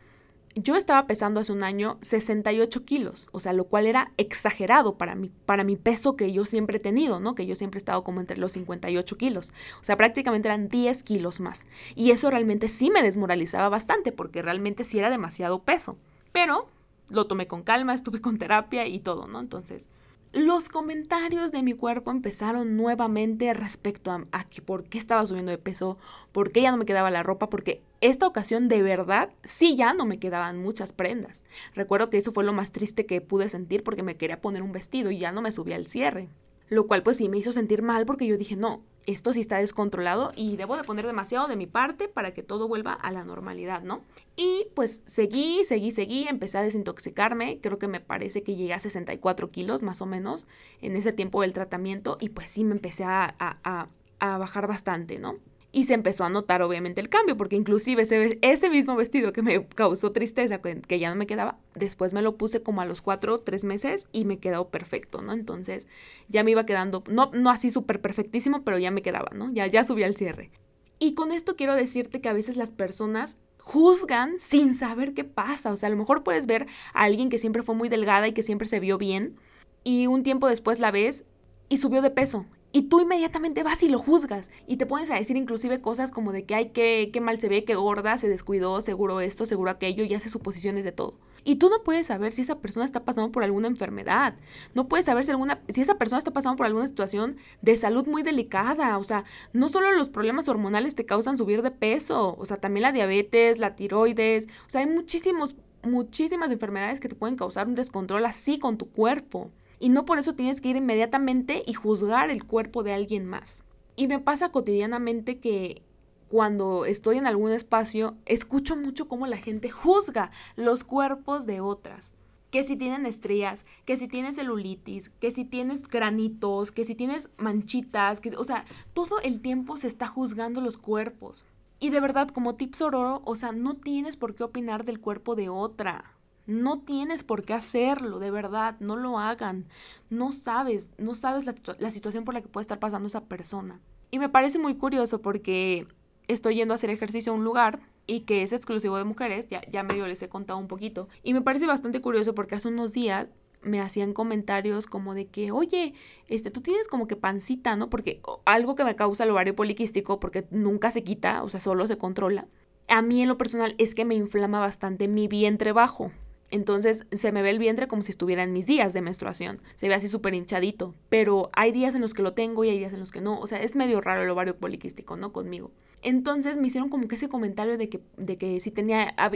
yo 0.55 0.77
estaba 0.77 1.07
pesando 1.07 1.41
hace 1.41 1.53
un 1.53 1.65
año 1.65 1.99
68 2.01 2.85
kilos, 2.85 3.29
o 3.33 3.41
sea, 3.41 3.53
lo 3.53 3.65
cual 3.65 3.87
era 3.87 4.13
exagerado 4.17 4.97
para 4.97 5.15
mi, 5.15 5.29
para 5.29 5.65
mi 5.65 5.77
peso 5.77 6.17
que 6.17 6.33
yo 6.33 6.45
siempre 6.45 6.77
he 6.77 6.81
tenido, 6.81 7.19
¿no? 7.19 7.35
Que 7.35 7.47
yo 7.47 7.57
siempre 7.57 7.79
he 7.79 7.83
estado 7.83 8.05
como 8.05 8.21
entre 8.21 8.37
los 8.37 8.53
58 8.53 9.17
kilos. 9.17 9.53
O 9.81 9.85
sea, 9.85 9.97
prácticamente 9.97 10.49
eran 10.49 10.69
10 10.69 11.03
kilos 11.03 11.41
más. 11.41 11.67
Y 11.95 12.13
eso 12.13 12.31
realmente 12.31 12.69
sí 12.69 12.91
me 12.91 13.03
desmoralizaba 13.03 13.69
bastante, 13.69 14.13
porque 14.13 14.43
realmente 14.43 14.85
sí 14.85 14.99
era 14.99 15.11
demasiado 15.11 15.63
peso. 15.63 15.97
Pero 16.33 16.69
lo 17.11 17.27
tomé 17.27 17.47
con 17.47 17.63
calma, 17.63 17.95
estuve 17.95 18.21
con 18.21 18.39
terapia 18.39 18.87
y 18.87 19.01
todo, 19.01 19.27
¿no? 19.27 19.41
Entonces, 19.41 19.89
los 20.35 20.69
comentarios 20.69 21.53
de 21.53 21.63
mi 21.63 21.75
cuerpo 21.75 22.11
empezaron 22.11 22.77
nuevamente 22.77 23.55
respecto 23.55 24.11
a, 24.11 24.27
por 24.65 24.85
qué 24.85 24.99
estaba 24.99 25.25
subiendo 25.25 25.53
de 25.53 25.59
peso, 25.59 25.97
por 26.33 26.51
qué 26.51 26.63
ya 26.63 26.73
no 26.73 26.77
me 26.77 26.87
quedaba 26.87 27.11
la 27.11 27.23
ropa, 27.23 27.49
porque 27.49 27.83
esta 28.01 28.27
ocasión 28.27 28.69
de 28.69 28.83
verdad 28.83 29.31
sí 29.45 29.77
ya 29.77 29.95
no 29.95 30.07
me 30.07 30.19
quedaban 30.19 30.61
muchas 30.61 30.93
prendas. 30.93 31.45
Recuerdo 31.75 32.11
que 32.11 32.17
eso 32.17 32.33
fue 32.33 32.43
lo 32.43 32.53
más 32.53 32.73
triste 32.73 33.07
que 33.07 33.21
pude 33.21 33.49
sentir 33.49 33.85
porque 33.85 34.03
me 34.03 34.17
quería 34.17 34.41
poner 34.41 34.63
un 34.63 34.73
vestido 34.73 35.13
y 35.13 35.19
ya 35.19 35.31
no 35.31 35.41
me 35.41 35.53
subía 35.53 35.77
al 35.77 35.87
cierre. 35.87 36.29
Lo 36.69 36.87
cual 36.87 37.03
pues 37.03 37.19
sí 37.19 37.29
me 37.29 37.39
hizo 37.39 37.53
sentir 37.53 37.83
mal 37.83 38.07
porque 38.07 38.27
yo 38.27 38.39
dije, 38.39 38.57
no, 38.57 38.83
esto 39.07 39.33
sí 39.33 39.41
está 39.41 39.59
descontrolado 39.59 40.33
y 40.35 40.57
debo 40.57 40.77
de 40.77 40.85
poner 40.85 41.07
demasiado 41.07 41.47
de 41.47 41.57
mi 41.57 41.67
parte 41.67 42.09
para 42.09 42.33
que 42.33 42.43
todo 42.43 42.69
vuelva 42.69 42.93
a 42.93 43.13
la 43.13 43.25
normalidad, 43.25 43.83
¿no? 43.83 44.03
Y 44.37 44.67
pues 44.75 45.03
seguí, 45.07 45.65
seguí, 45.65 45.91
seguí, 45.91 46.27
empecé 46.27 46.59
a 46.59 46.63
desintoxicarme, 46.63 47.61
creo 47.61 47.79
que 47.79 47.89
me 47.89 48.01
parece 48.01 48.43
que 48.43 48.57
llegué 48.57 48.73
a 48.75 48.79
64 48.79 49.51
kilos 49.51 49.83
más 49.83 50.01
o 50.01 50.07
menos 50.07 50.47
en 50.81 50.97
ese 50.97 51.13
tiempo 51.13 51.43
del 51.43 51.53
tratamiento 51.53 52.17
y 52.21 52.31
pues 52.31 52.51
sí 52.51 52.65
me 52.65 52.73
empecé 52.73 53.05
a, 53.05 53.35
a, 53.39 53.89
a 54.21 54.39
bajar 54.39 54.67
bastante, 54.67 55.19
¿no? 55.19 55.39
Y 55.77 55.85
se 55.85 55.95
empezó 55.95 56.23
a 56.23 56.31
notar 56.31 56.63
obviamente 56.63 57.01
el 57.01 57.09
cambio, 57.09 57.37
porque 57.37 57.57
inclusive 57.57 58.03
ese, 58.03 58.39
ese 58.43 58.71
mismo 58.71 58.95
vestido 58.95 59.33
que 59.33 59.43
me 59.43 59.67
causó 59.67 60.13
tristeza, 60.13 60.63
que, 60.63 60.99
ya 61.01 61.11
no 61.11 61.17
me 61.17 61.27
quedaba, 61.27 61.59
después 61.75 62.15
me 62.15 62.23
lo 62.23 62.37
puse 62.37 62.63
como 62.63 62.81
a 62.81 62.85
los 62.85 63.03
cuatro 63.03 63.35
o 63.35 63.39
tres 63.39 63.65
meses 63.65 64.07
y 64.13 64.25
me 64.25 64.37
quedó 64.37 64.69
perfecto, 64.69 65.21
¿no? 65.21 65.33
Entonces 65.33 65.89
ya 66.29 66.45
me 66.45 66.53
iba 66.53 66.65
quedando, 66.65 67.03
no, 67.09 67.33
no 67.35 67.51
así 67.51 67.73
súper 67.73 68.01
perfectísimo, 68.01 68.63
pero 68.63 68.79
ya 68.79 68.93
me 68.93 69.03
quedaba, 69.03 69.33
¿no? 69.35 69.53
Ya, 69.53 69.67
ya 69.67 69.83
subí 69.83 70.05
al 70.05 70.15
cierre. 70.15 70.53
Y 71.01 71.15
con 71.15 71.33
esto 71.33 71.57
quiero 71.57 71.75
decirte 71.75 72.21
que 72.21 72.29
a 72.29 72.33
veces 72.33 72.57
las 72.57 72.71
personas 72.71 73.39
juzgan 73.59 74.39
sin 74.39 74.75
saber 74.75 75.13
qué 75.13 75.25
pasa. 75.25 75.73
O 75.73 75.77
sea, 75.77 75.89
a 75.89 75.91
lo 75.91 75.97
mejor 75.97 76.23
puedes 76.23 76.47
ver 76.47 76.69
a 76.93 77.03
alguien 77.03 77.31
que 77.31 77.41
siempre 77.41 77.65
fue 77.65 77.75
muy 77.75 77.89
delgada 77.89 78.29
y 78.29 78.33
que 78.33 78.45
siempre 78.45 78.69
se 78.69 78.79
vio 78.79 78.97
bien 78.97 79.35
y 79.83 80.07
un 80.07 80.23
tiempo 80.23 80.49
después 80.49 80.79
la 80.79 80.93
ves 80.93 81.25
y 81.69 81.79
subió 81.79 82.01
de 82.01 82.11
peso 82.11 82.47
y 82.75 82.83
tú 82.83 82.99
inmediatamente 82.99 83.63
vas 83.63 83.85
y 83.85 83.89
lo 83.89 84.01
juzgas 84.01 84.51
y 84.67 84.79
te 84.79 84.85
pones 84.85 85.09
a 85.09 85.15
decir 85.15 85.37
inclusive 85.37 85.81
cosas 85.81 86.11
como 86.11 86.33
de 86.33 86.45
que, 86.45 86.57
ay, 86.57 86.71
qué, 86.71 87.11
qué 87.13 87.21
mal 87.21 87.39
se 87.41 87.49
ve, 87.49 87.63
qué 87.65 87.77
gorda, 87.77 88.19
se 88.19 88.29
descuidó, 88.29 88.81
seguro 88.81 89.21
esto, 89.21 89.47
seguro 89.47 89.71
aquello 89.71 90.03
y 90.03 90.13
hace 90.13 90.29
suposiciones 90.29 90.85
de 90.85 90.91
todo. 90.91 91.21
Y 91.45 91.57
tú 91.57 91.69
no 91.71 91.85
puedes 91.85 92.09
saber 92.09 92.33
si 92.33 92.43
esa 92.43 92.59
persona 92.59 92.85
está 92.85 93.05
pasando 93.05 93.31
por 93.31 93.45
alguna 93.45 93.69
enfermedad. 93.69 94.35
No 94.75 94.89
puedes 94.89 95.07
saber 95.07 95.23
si, 95.23 95.31
alguna, 95.31 95.61
si 95.73 95.83
esa 95.83 95.99
persona 95.99 96.19
está 96.19 96.33
pasando 96.33 96.57
por 96.57 96.67
alguna 96.67 96.89
situación 96.89 97.37
de 97.63 97.77
salud 97.77 98.09
muy 98.09 98.25
delicada. 98.25 98.99
O 98.99 99.05
sea, 99.05 99.23
no 99.53 99.69
solo 99.69 99.93
los 99.93 100.09
problemas 100.09 100.49
hormonales 100.49 100.97
te 100.97 101.07
causan 101.07 101.39
subir 101.39 101.63
de 101.63 101.71
peso, 101.71 102.35
o 102.37 102.45
sea, 102.45 102.57
también 102.57 102.83
la 102.83 102.93
diabetes, 102.93 103.59
la 103.59 103.77
tiroides. 103.77 104.49
O 104.67 104.71
sea, 104.71 104.81
hay 104.81 104.89
muchísimos, 104.89 105.55
muchísimas 105.85 106.51
enfermedades 106.51 106.99
que 106.99 107.09
te 107.09 107.15
pueden 107.15 107.37
causar 107.37 107.69
un 107.69 107.77
descontrol 107.77 108.27
así 108.27 108.59
con 108.59 108.79
tu 108.79 108.91
cuerpo. 108.91 109.53
Y 109.85 109.91
no 109.91 110.07
por 110.07 110.19
eso 110.19 110.35
tienes 110.35 110.63
que 110.63 110.71
ir 110.71 110.77
inmediatamente 110.77 111.63
y 111.67 111.75
juzgar 111.75 112.31
el 112.31 112.45
cuerpo 112.45 112.83
de 112.83 112.95
alguien 112.95 113.27
más. 113.27 113.65
Y 113.97 114.07
me 114.07 114.19
pasa 114.19 114.49
cotidianamente 114.49 115.41
que 115.41 115.83
cuando 116.29 116.87
estoy 116.87 117.19
en 117.19 117.27
algún 117.27 117.51
espacio, 117.51 118.17
escucho 118.25 118.77
mucho 118.77 119.09
cómo 119.09 119.27
la 119.27 119.37
gente 119.37 119.69
juzga 119.69 120.31
los 120.57 120.85
cuerpos 120.85 121.45
de 121.45 121.61
otras. 121.61 122.15
Que 122.51 122.63
si 122.63 122.77
tienen 122.77 123.05
estrías, 123.05 123.67
que 123.85 123.99
si 123.99 124.09
tienes 124.09 124.37
celulitis, 124.37 125.11
que 125.11 125.31
si 125.31 125.45
tienes 125.45 125.87
granitos, 125.87 126.73
que 126.73 126.87
si 126.87 126.95
tienes 126.95 127.29
manchitas, 127.37 128.23
que, 128.23 128.35
o 128.39 128.45
sea, 128.45 128.65
todo 128.95 129.21
el 129.21 129.43
tiempo 129.43 129.77
se 129.77 129.89
está 129.89 130.07
juzgando 130.07 130.63
los 130.63 130.79
cuerpos. 130.79 131.45
Y 131.79 131.91
de 131.91 132.01
verdad, 132.01 132.29
como 132.29 132.55
tips 132.55 132.81
ororo, 132.81 133.21
o 133.27 133.37
sea, 133.37 133.53
no 133.53 133.75
tienes 133.75 134.17
por 134.17 134.35
qué 134.35 134.45
opinar 134.45 134.85
del 134.85 134.99
cuerpo 134.99 135.35
de 135.35 135.51
otra. 135.51 136.14
No 136.47 136.81
tienes 136.81 137.23
por 137.23 137.45
qué 137.45 137.55
hacerlo, 137.55 138.19
de 138.19 138.31
verdad, 138.31 138.77
no 138.81 138.97
lo 138.97 139.19
hagan. 139.19 139.67
No 140.11 140.33
sabes, 140.33 140.91
no 140.99 141.15
sabes 141.15 141.47
la, 141.47 141.91
situación 141.91 142.25
por 142.25 142.35
la 142.35 142.43
que 142.43 142.49
puede 142.49 142.63
estar 142.63 142.79
pasando 142.79 143.07
esa 143.07 143.25
persona. 143.25 143.81
Y 144.11 144.19
me 144.19 144.29
parece 144.29 144.59
muy 144.59 144.75
curioso 144.75 145.23
porque 145.23 145.87
estoy 146.29 146.57
yendo 146.57 146.75
a 146.75 146.77
hacer 146.77 146.91
ejercicio 146.91 147.33
a 147.33 147.35
un 147.35 147.45
lugar 147.45 147.81
y 148.07 148.21
que 148.21 148.43
es 148.43 148.53
exclusivo 148.53 148.99
de 148.99 149.05
mujeres, 149.05 149.49
ya, 149.49 149.63
ya 149.71 149.83
medio 149.83 150.07
les 150.07 150.23
he 150.23 150.29
contado 150.29 150.59
un 150.59 150.69
poquito. 150.69 151.09
Y 151.23 151.33
me 151.33 151.41
parece 151.41 151.67
bastante 151.67 152.03
curioso 152.03 152.35
porque 152.35 152.57
hace 152.57 152.69
unos 152.69 152.93
días 152.93 153.29
me 153.65 153.81
hacían 153.81 154.13
comentarios 154.13 154.87
como 154.87 155.15
de 155.15 155.27
que, 155.27 155.51
oye, 155.51 155.95
este, 156.29 156.51
tú 156.51 156.61
tienes 156.61 156.89
como 156.89 157.07
que 157.07 157.17
pancita, 157.17 157.77
¿no? 157.77 157.91
Porque 157.91 158.21
algo 158.45 158.75
que 158.75 158.85
me 158.85 158.97
causa 158.97 159.25
el 159.25 159.31
ovario 159.31 159.57
poliquístico, 159.57 160.21
porque 160.21 160.47
nunca 160.51 160.91
se 160.91 161.03
quita, 161.03 161.43
o 161.43 161.51
sea, 161.51 161.61
solo 161.61 161.87
se 161.87 161.99
controla. 161.99 162.47
A 162.89 163.03
mí 163.03 163.23
en 163.23 163.29
lo 163.29 163.39
personal 163.39 163.75
es 163.79 163.95
que 163.95 164.05
me 164.05 164.15
inflama 164.15 164.61
bastante 164.61 165.09
mi 165.09 165.27
vientre 165.29 165.73
bajo. 165.73 166.13
Entonces 166.51 167.07
se 167.11 167.33
me 167.33 167.43
ve 167.43 167.51
el 167.51 167.59
vientre 167.59 167.89
como 167.89 168.03
si 168.03 168.11
estuviera 168.11 168.43
en 168.43 168.53
mis 168.53 168.67
días 168.67 168.93
de 168.93 169.01
menstruación. 169.01 169.61
Se 169.75 169.89
ve 169.89 169.95
así 169.95 170.09
súper 170.09 170.35
hinchadito. 170.35 170.93
Pero 171.09 171.51
hay 171.53 171.73
días 171.73 171.95
en 171.95 172.01
los 172.01 172.15
que 172.15 172.23
lo 172.23 172.35
tengo 172.35 172.65
y 172.65 172.71
hay 172.71 172.79
días 172.79 172.93
en 172.93 173.01
los 173.01 173.11
que 173.11 173.21
no. 173.21 173.41
O 173.41 173.47
sea, 173.47 173.61
es 173.61 173.77
medio 173.77 174.01
raro 174.01 174.23
el 174.23 174.31
ovario 174.31 174.57
poliquístico, 174.57 175.17
¿no? 175.17 175.33
Conmigo. 175.33 175.73
Entonces 176.03 176.57
me 176.57 176.67
hicieron 176.67 176.91
como 176.91 177.09
que 177.09 177.15
ese 177.17 177.29
comentario 177.29 177.79
de 177.79 177.89
que, 177.89 178.01
de 178.17 178.37
que 178.37 178.61
si 178.61 178.71
tenía... 178.71 179.15
Ah, 179.17 179.31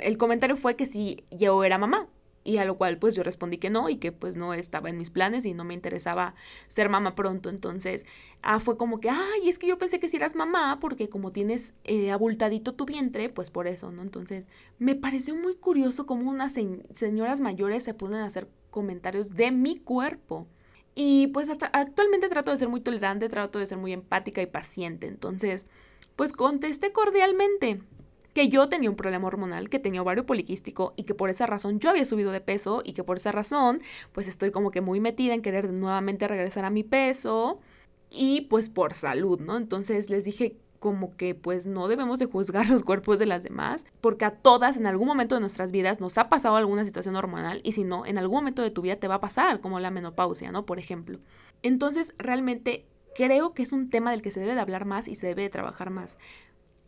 el 0.00 0.16
comentario 0.16 0.56
fue 0.56 0.76
que 0.76 0.86
si 0.86 1.24
yo 1.30 1.64
era 1.64 1.78
mamá. 1.78 2.08
Y 2.44 2.56
a 2.56 2.64
lo 2.64 2.76
cual 2.76 2.98
pues 2.98 3.14
yo 3.14 3.22
respondí 3.22 3.58
que 3.58 3.70
no 3.70 3.88
y 3.88 3.96
que 3.96 4.12
pues 4.12 4.36
no 4.36 4.54
estaba 4.54 4.90
en 4.90 4.98
mis 4.98 5.10
planes 5.10 5.46
y 5.46 5.54
no 5.54 5.64
me 5.64 5.74
interesaba 5.74 6.34
ser 6.66 6.88
mamá 6.88 7.14
pronto. 7.14 7.48
Entonces 7.50 8.06
ah, 8.42 8.60
fue 8.60 8.76
como 8.76 9.00
que, 9.00 9.10
ay, 9.10 9.48
es 9.48 9.58
que 9.58 9.66
yo 9.68 9.78
pensé 9.78 10.00
que 10.00 10.08
si 10.08 10.16
eras 10.16 10.34
mamá 10.34 10.78
porque 10.80 11.08
como 11.08 11.32
tienes 11.32 11.74
eh, 11.84 12.10
abultadito 12.10 12.74
tu 12.74 12.84
vientre, 12.84 13.28
pues 13.28 13.50
por 13.50 13.66
eso, 13.66 13.92
¿no? 13.92 14.02
Entonces 14.02 14.48
me 14.78 14.94
pareció 14.94 15.34
muy 15.36 15.54
curioso 15.54 16.06
cómo 16.06 16.30
unas 16.30 16.58
señoras 16.94 17.40
mayores 17.40 17.84
se 17.84 17.94
pueden 17.94 18.20
hacer 18.20 18.48
comentarios 18.70 19.30
de 19.30 19.52
mi 19.52 19.76
cuerpo. 19.76 20.46
Y 20.94 21.28
pues 21.28 21.48
actualmente 21.48 22.28
trato 22.28 22.50
de 22.50 22.58
ser 22.58 22.68
muy 22.68 22.80
tolerante, 22.80 23.28
trato 23.28 23.58
de 23.58 23.66
ser 23.66 23.78
muy 23.78 23.92
empática 23.92 24.42
y 24.42 24.46
paciente. 24.46 25.06
Entonces, 25.06 25.66
pues 26.16 26.32
contesté 26.32 26.92
cordialmente 26.92 27.80
que 28.34 28.48
yo 28.48 28.68
tenía 28.68 28.90
un 28.90 28.96
problema 28.96 29.26
hormonal, 29.26 29.68
que 29.68 29.78
tenía 29.78 30.02
ovario 30.02 30.26
poliquístico 30.26 30.94
y 30.96 31.04
que 31.04 31.14
por 31.14 31.30
esa 31.30 31.46
razón 31.46 31.78
yo 31.78 31.90
había 31.90 32.04
subido 32.04 32.32
de 32.32 32.40
peso 32.40 32.82
y 32.84 32.92
que 32.92 33.04
por 33.04 33.16
esa 33.16 33.32
razón 33.32 33.82
pues 34.12 34.28
estoy 34.28 34.50
como 34.50 34.70
que 34.70 34.80
muy 34.80 35.00
metida 35.00 35.34
en 35.34 35.42
querer 35.42 35.72
nuevamente 35.72 36.28
regresar 36.28 36.64
a 36.64 36.70
mi 36.70 36.82
peso 36.82 37.60
y 38.10 38.42
pues 38.42 38.68
por 38.68 38.94
salud, 38.94 39.40
¿no? 39.40 39.56
Entonces 39.56 40.10
les 40.10 40.24
dije 40.24 40.56
como 40.82 41.16
que 41.16 41.36
pues 41.36 41.66
no 41.66 41.86
debemos 41.86 42.18
de 42.18 42.26
juzgar 42.26 42.68
los 42.70 42.82
cuerpos 42.82 43.18
de 43.20 43.26
las 43.26 43.44
demás, 43.44 43.86
porque 44.00 44.24
a 44.24 44.32
todas 44.32 44.76
en 44.76 44.86
algún 44.86 45.06
momento 45.06 45.36
de 45.36 45.40
nuestras 45.40 45.70
vidas 45.70 46.00
nos 46.00 46.18
ha 46.18 46.28
pasado 46.28 46.56
alguna 46.56 46.84
situación 46.84 47.14
hormonal 47.14 47.60
y 47.62 47.72
si 47.72 47.84
no, 47.84 48.04
en 48.04 48.18
algún 48.18 48.38
momento 48.38 48.62
de 48.62 48.72
tu 48.72 48.82
vida 48.82 48.96
te 48.96 49.08
va 49.08 49.14
a 49.14 49.20
pasar, 49.20 49.60
como 49.60 49.78
la 49.78 49.92
menopausia, 49.92 50.50
¿no? 50.50 50.66
Por 50.66 50.80
ejemplo. 50.80 51.20
Entonces, 51.62 52.14
realmente 52.18 52.84
creo 53.14 53.54
que 53.54 53.62
es 53.62 53.72
un 53.72 53.90
tema 53.90 54.10
del 54.10 54.22
que 54.22 54.32
se 54.32 54.40
debe 54.40 54.54
de 54.54 54.60
hablar 54.60 54.84
más 54.84 55.06
y 55.06 55.14
se 55.14 55.28
debe 55.28 55.42
de 55.42 55.50
trabajar 55.50 55.90
más. 55.90 56.18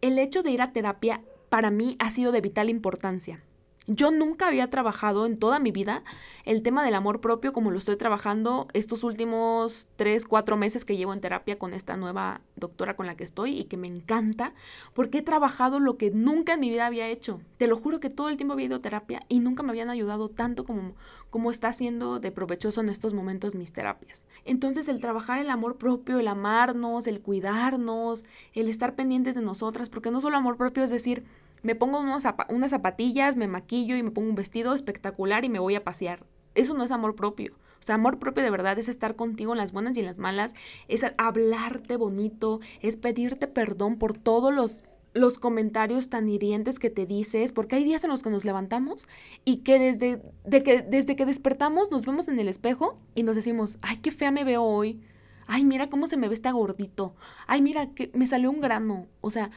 El 0.00 0.18
hecho 0.18 0.42
de 0.42 0.50
ir 0.50 0.60
a 0.60 0.72
terapia 0.72 1.22
para 1.48 1.70
mí 1.70 1.96
ha 1.98 2.10
sido 2.10 2.32
de 2.32 2.40
vital 2.40 2.70
importancia. 2.70 3.42
Yo 3.86 4.10
nunca 4.10 4.46
había 4.46 4.70
trabajado 4.70 5.26
en 5.26 5.38
toda 5.38 5.58
mi 5.58 5.70
vida 5.70 6.02
el 6.46 6.62
tema 6.62 6.82
del 6.82 6.94
amor 6.94 7.20
propio 7.20 7.52
como 7.52 7.70
lo 7.70 7.76
estoy 7.76 7.96
trabajando 7.96 8.66
estos 8.72 9.04
últimos 9.04 9.88
tres, 9.96 10.24
cuatro 10.24 10.56
meses 10.56 10.86
que 10.86 10.96
llevo 10.96 11.12
en 11.12 11.20
terapia 11.20 11.58
con 11.58 11.74
esta 11.74 11.98
nueva 11.98 12.40
doctora 12.56 12.96
con 12.96 13.06
la 13.06 13.14
que 13.14 13.24
estoy 13.24 13.60
y 13.60 13.64
que 13.64 13.76
me 13.76 13.86
encanta 13.86 14.54
porque 14.94 15.18
he 15.18 15.22
trabajado 15.22 15.80
lo 15.80 15.98
que 15.98 16.10
nunca 16.10 16.54
en 16.54 16.60
mi 16.60 16.70
vida 16.70 16.86
había 16.86 17.08
hecho. 17.08 17.42
Te 17.58 17.66
lo 17.66 17.76
juro 17.76 18.00
que 18.00 18.08
todo 18.08 18.30
el 18.30 18.38
tiempo 18.38 18.54
había 18.54 18.66
ido 18.66 18.76
a 18.76 18.82
terapia 18.82 19.26
y 19.28 19.40
nunca 19.40 19.62
me 19.62 19.68
habían 19.70 19.90
ayudado 19.90 20.30
tanto 20.30 20.64
como, 20.64 20.94
como 21.28 21.50
está 21.50 21.70
siendo 21.74 22.20
de 22.20 22.32
provechoso 22.32 22.80
en 22.80 22.88
estos 22.88 23.12
momentos 23.12 23.54
mis 23.54 23.74
terapias. 23.74 24.24
Entonces 24.46 24.88
el 24.88 25.02
trabajar 25.02 25.40
el 25.40 25.50
amor 25.50 25.76
propio, 25.76 26.18
el 26.18 26.28
amarnos, 26.28 27.06
el 27.06 27.20
cuidarnos, 27.20 28.24
el 28.54 28.70
estar 28.70 28.94
pendientes 28.94 29.34
de 29.34 29.42
nosotras, 29.42 29.90
porque 29.90 30.10
no 30.10 30.22
solo 30.22 30.38
amor 30.38 30.56
propio 30.56 30.84
es 30.84 30.90
decir, 30.90 31.24
me 31.64 31.74
pongo 31.74 31.98
unas 31.98 32.70
zapatillas, 32.70 33.36
me 33.36 33.48
maquillo 33.48 33.96
y 33.96 34.02
me 34.02 34.10
pongo 34.10 34.28
un 34.28 34.36
vestido 34.36 34.74
espectacular 34.74 35.44
y 35.44 35.48
me 35.48 35.58
voy 35.58 35.74
a 35.74 35.82
pasear. 35.82 36.24
Eso 36.54 36.74
no 36.74 36.84
es 36.84 36.90
amor 36.90 37.16
propio. 37.16 37.54
O 37.80 37.82
sea, 37.82 37.96
amor 37.96 38.18
propio 38.18 38.44
de 38.44 38.50
verdad 38.50 38.78
es 38.78 38.88
estar 38.88 39.16
contigo 39.16 39.52
en 39.52 39.58
las 39.58 39.72
buenas 39.72 39.96
y 39.96 40.00
en 40.00 40.06
las 40.06 40.18
malas, 40.18 40.54
es 40.88 41.04
hablarte 41.16 41.96
bonito, 41.96 42.60
es 42.80 42.96
pedirte 42.96 43.46
perdón 43.46 43.96
por 43.96 44.16
todos 44.16 44.54
los, 44.54 44.84
los 45.14 45.38
comentarios 45.38 46.10
tan 46.10 46.28
hirientes 46.28 46.78
que 46.78 46.90
te 46.90 47.06
dices, 47.06 47.52
porque 47.52 47.76
hay 47.76 47.84
días 47.84 48.04
en 48.04 48.10
los 48.10 48.22
que 48.22 48.30
nos 48.30 48.44
levantamos 48.44 49.06
y 49.44 49.58
que 49.58 49.78
desde, 49.78 50.20
de 50.44 50.62
que 50.62 50.82
desde 50.82 51.16
que 51.16 51.24
despertamos 51.24 51.90
nos 51.90 52.04
vemos 52.04 52.28
en 52.28 52.38
el 52.38 52.48
espejo 52.48 52.98
y 53.14 53.22
nos 53.22 53.36
decimos, 53.36 53.78
ay, 53.80 53.98
qué 53.98 54.10
fea 54.10 54.30
me 54.30 54.44
veo 54.44 54.62
hoy. 54.62 55.00
Ay, 55.46 55.64
mira 55.64 55.90
cómo 55.90 56.06
se 56.06 56.16
me 56.16 56.28
ve 56.28 56.34
este 56.34 56.50
gordito. 56.52 57.14
Ay, 57.46 57.60
mira 57.60 57.92
que 57.92 58.10
me 58.14 58.26
salió 58.26 58.50
un 58.50 58.60
grano. 58.60 59.06
O 59.20 59.30
sea, 59.30 59.50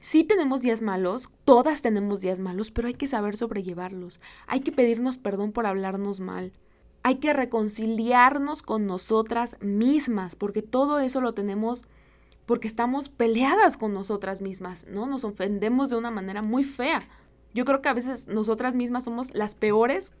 Sí 0.00 0.24
tenemos 0.24 0.62
días 0.62 0.80
malos, 0.80 1.28
todas 1.44 1.82
tenemos 1.82 2.22
días 2.22 2.38
malos, 2.38 2.70
pero 2.70 2.88
hay 2.88 2.94
que 2.94 3.06
saber 3.06 3.36
sobrellevarlos. 3.36 4.18
Hay 4.46 4.60
que 4.60 4.72
pedirnos 4.72 5.18
perdón 5.18 5.52
por 5.52 5.66
hablarnos 5.66 6.20
mal. 6.20 6.54
Hay 7.02 7.16
que 7.16 7.34
reconciliarnos 7.34 8.62
con 8.62 8.86
nosotras 8.86 9.58
mismas, 9.60 10.36
porque 10.36 10.62
todo 10.62 11.00
eso 11.00 11.20
lo 11.20 11.34
tenemos 11.34 11.84
porque 12.46 12.66
estamos 12.66 13.10
peleadas 13.10 13.76
con 13.76 13.92
nosotras 13.92 14.40
mismas, 14.40 14.86
¿no? 14.88 15.06
Nos 15.06 15.22
ofendemos 15.22 15.90
de 15.90 15.96
una 15.96 16.10
manera 16.10 16.42
muy 16.42 16.64
fea. 16.64 17.06
Yo 17.52 17.66
creo 17.66 17.82
que 17.82 17.90
a 17.90 17.94
veces 17.94 18.26
nosotras 18.26 18.74
mismas 18.74 19.04
somos 19.04 19.32
las 19.34 19.54
peores 19.54 20.12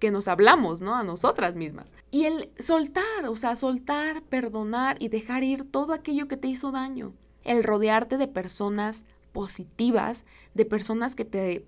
que 0.00 0.10
nos 0.10 0.28
hablamos, 0.28 0.80
¿no? 0.80 0.96
A 0.96 1.04
nosotras 1.04 1.54
mismas. 1.54 1.94
Y 2.10 2.24
el 2.24 2.50
soltar, 2.58 3.26
o 3.28 3.36
sea, 3.36 3.56
soltar, 3.56 4.20
perdonar 4.22 4.96
y 5.00 5.08
dejar 5.08 5.44
ir 5.44 5.64
todo 5.64 5.92
aquello 5.92 6.28
que 6.28 6.36
te 6.36 6.48
hizo 6.48 6.72
daño. 6.72 7.14
El 7.42 7.64
rodearte 7.64 8.18
de 8.18 8.28
personas 8.28 9.04
positivas, 9.38 10.24
de 10.54 10.64
personas 10.64 11.14
que 11.14 11.24
te 11.24 11.64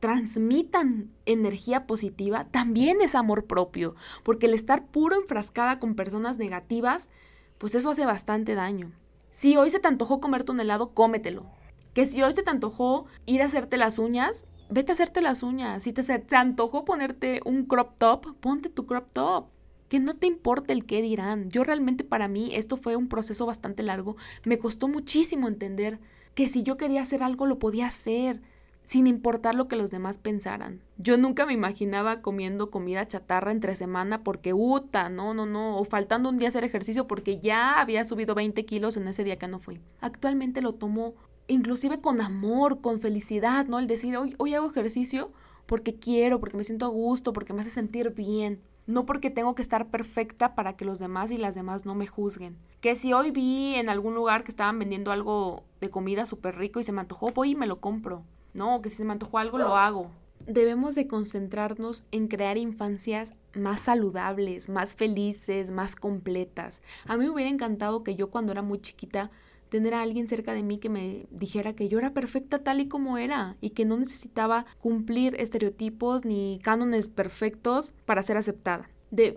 transmitan 0.00 1.10
energía 1.26 1.86
positiva, 1.86 2.46
también 2.50 3.02
es 3.02 3.14
amor 3.14 3.44
propio, 3.44 3.96
porque 4.24 4.46
el 4.46 4.54
estar 4.54 4.86
puro 4.86 5.16
enfrascada 5.16 5.78
con 5.78 5.94
personas 5.94 6.38
negativas, 6.38 7.10
pues 7.58 7.74
eso 7.74 7.90
hace 7.90 8.06
bastante 8.06 8.54
daño. 8.54 8.92
Si 9.30 9.58
hoy 9.58 9.68
se 9.68 9.78
te 9.78 9.88
antojó 9.88 10.20
comerte 10.20 10.52
un 10.52 10.60
helado, 10.60 10.94
cómetelo. 10.94 11.44
Que 11.92 12.06
si 12.06 12.22
hoy 12.22 12.32
se 12.32 12.42
te 12.42 12.48
antojó 12.48 13.04
ir 13.26 13.42
a 13.42 13.44
hacerte 13.44 13.76
las 13.76 13.98
uñas, 13.98 14.46
vete 14.70 14.92
a 14.92 14.94
hacerte 14.94 15.20
las 15.20 15.42
uñas. 15.42 15.82
Si 15.82 15.92
te, 15.92 16.02
se 16.02 16.18
te 16.18 16.36
antojó 16.36 16.86
ponerte 16.86 17.42
un 17.44 17.64
crop 17.64 17.98
top, 17.98 18.34
ponte 18.38 18.70
tu 18.70 18.86
crop 18.86 19.12
top. 19.12 19.48
Que 19.90 20.00
no 20.00 20.16
te 20.16 20.26
importe 20.26 20.72
el 20.72 20.86
qué 20.86 21.02
dirán. 21.02 21.50
Yo 21.50 21.62
realmente 21.62 22.04
para 22.04 22.26
mí 22.26 22.54
esto 22.54 22.78
fue 22.78 22.96
un 22.96 23.06
proceso 23.06 23.44
bastante 23.44 23.82
largo. 23.82 24.16
Me 24.46 24.58
costó 24.58 24.88
muchísimo 24.88 25.46
entender 25.46 26.00
que 26.34 26.48
si 26.48 26.62
yo 26.62 26.76
quería 26.76 27.02
hacer 27.02 27.22
algo 27.22 27.46
lo 27.46 27.58
podía 27.58 27.86
hacer, 27.86 28.40
sin 28.84 29.06
importar 29.06 29.54
lo 29.54 29.68
que 29.68 29.76
los 29.76 29.90
demás 29.90 30.18
pensaran. 30.18 30.82
Yo 30.98 31.16
nunca 31.16 31.46
me 31.46 31.52
imaginaba 31.52 32.20
comiendo 32.20 32.70
comida 32.70 33.06
chatarra 33.06 33.52
entre 33.52 33.76
semana 33.76 34.24
porque 34.24 34.52
uta, 34.54 35.08
no, 35.08 35.34
no, 35.34 35.46
no, 35.46 35.78
o 35.78 35.84
faltando 35.84 36.28
un 36.28 36.36
día 36.36 36.48
hacer 36.48 36.64
ejercicio 36.64 37.06
porque 37.06 37.38
ya 37.38 37.80
había 37.80 38.04
subido 38.04 38.34
20 38.34 38.64
kilos 38.64 38.96
en 38.96 39.06
ese 39.08 39.24
día 39.24 39.38
que 39.38 39.48
no 39.48 39.60
fui. 39.60 39.80
Actualmente 40.00 40.62
lo 40.62 40.74
tomo 40.74 41.14
inclusive 41.46 42.00
con 42.00 42.20
amor, 42.20 42.80
con 42.80 42.98
felicidad, 43.00 43.66
¿no? 43.66 43.78
El 43.78 43.86
decir, 43.86 44.16
hoy, 44.16 44.34
hoy 44.38 44.54
hago 44.54 44.70
ejercicio 44.70 45.32
porque 45.66 45.94
quiero, 45.94 46.40
porque 46.40 46.56
me 46.56 46.64
siento 46.64 46.86
a 46.86 46.90
gusto, 46.90 47.32
porque 47.32 47.52
me 47.52 47.60
hace 47.60 47.70
sentir 47.70 48.10
bien. 48.14 48.60
No 48.86 49.06
porque 49.06 49.30
tengo 49.30 49.54
que 49.54 49.62
estar 49.62 49.88
perfecta 49.90 50.54
para 50.54 50.76
que 50.76 50.84
los 50.84 50.98
demás 50.98 51.30
y 51.30 51.36
las 51.36 51.54
demás 51.54 51.86
no 51.86 51.94
me 51.94 52.06
juzguen. 52.06 52.56
Que 52.80 52.96
si 52.96 53.12
hoy 53.12 53.30
vi 53.30 53.74
en 53.76 53.88
algún 53.88 54.14
lugar 54.14 54.42
que 54.42 54.50
estaban 54.50 54.78
vendiendo 54.78 55.12
algo 55.12 55.64
de 55.80 55.90
comida 55.90 56.26
súper 56.26 56.56
rico 56.56 56.80
y 56.80 56.84
se 56.84 56.92
me 56.92 57.00
antojó, 57.00 57.30
voy 57.30 57.50
y 57.50 57.54
me 57.54 57.66
lo 57.66 57.80
compro. 57.80 58.24
No, 58.54 58.82
que 58.82 58.90
si 58.90 58.96
se 58.96 59.04
me 59.04 59.12
antojó 59.12 59.38
algo, 59.38 59.58
lo 59.58 59.76
hago. 59.76 60.10
debemos 60.46 60.94
de 60.96 61.06
concentrarnos 61.06 62.04
en 62.10 62.26
crear 62.26 62.58
infancias 62.58 63.34
más 63.54 63.80
saludables, 63.80 64.68
más 64.68 64.96
felices, 64.96 65.70
más 65.70 65.94
completas. 65.94 66.82
A 67.06 67.16
mí 67.16 67.24
me 67.24 67.30
hubiera 67.30 67.50
encantado 67.50 68.02
que 68.02 68.16
yo 68.16 68.30
cuando 68.30 68.52
era 68.52 68.62
muy 68.62 68.80
chiquita 68.80 69.30
tener 69.72 69.94
a 69.94 70.02
alguien 70.02 70.28
cerca 70.28 70.52
de 70.52 70.62
mí 70.62 70.76
que 70.76 70.90
me 70.90 71.24
dijera 71.30 71.72
que 71.72 71.88
yo 71.88 71.98
era 71.98 72.12
perfecta 72.12 72.58
tal 72.58 72.82
y 72.82 72.88
como 72.88 73.16
era 73.16 73.56
y 73.62 73.70
que 73.70 73.86
no 73.86 73.96
necesitaba 73.96 74.66
cumplir 74.82 75.34
estereotipos 75.40 76.26
ni 76.26 76.60
cánones 76.62 77.08
perfectos 77.08 77.94
para 78.04 78.22
ser 78.22 78.36
aceptada. 78.36 78.90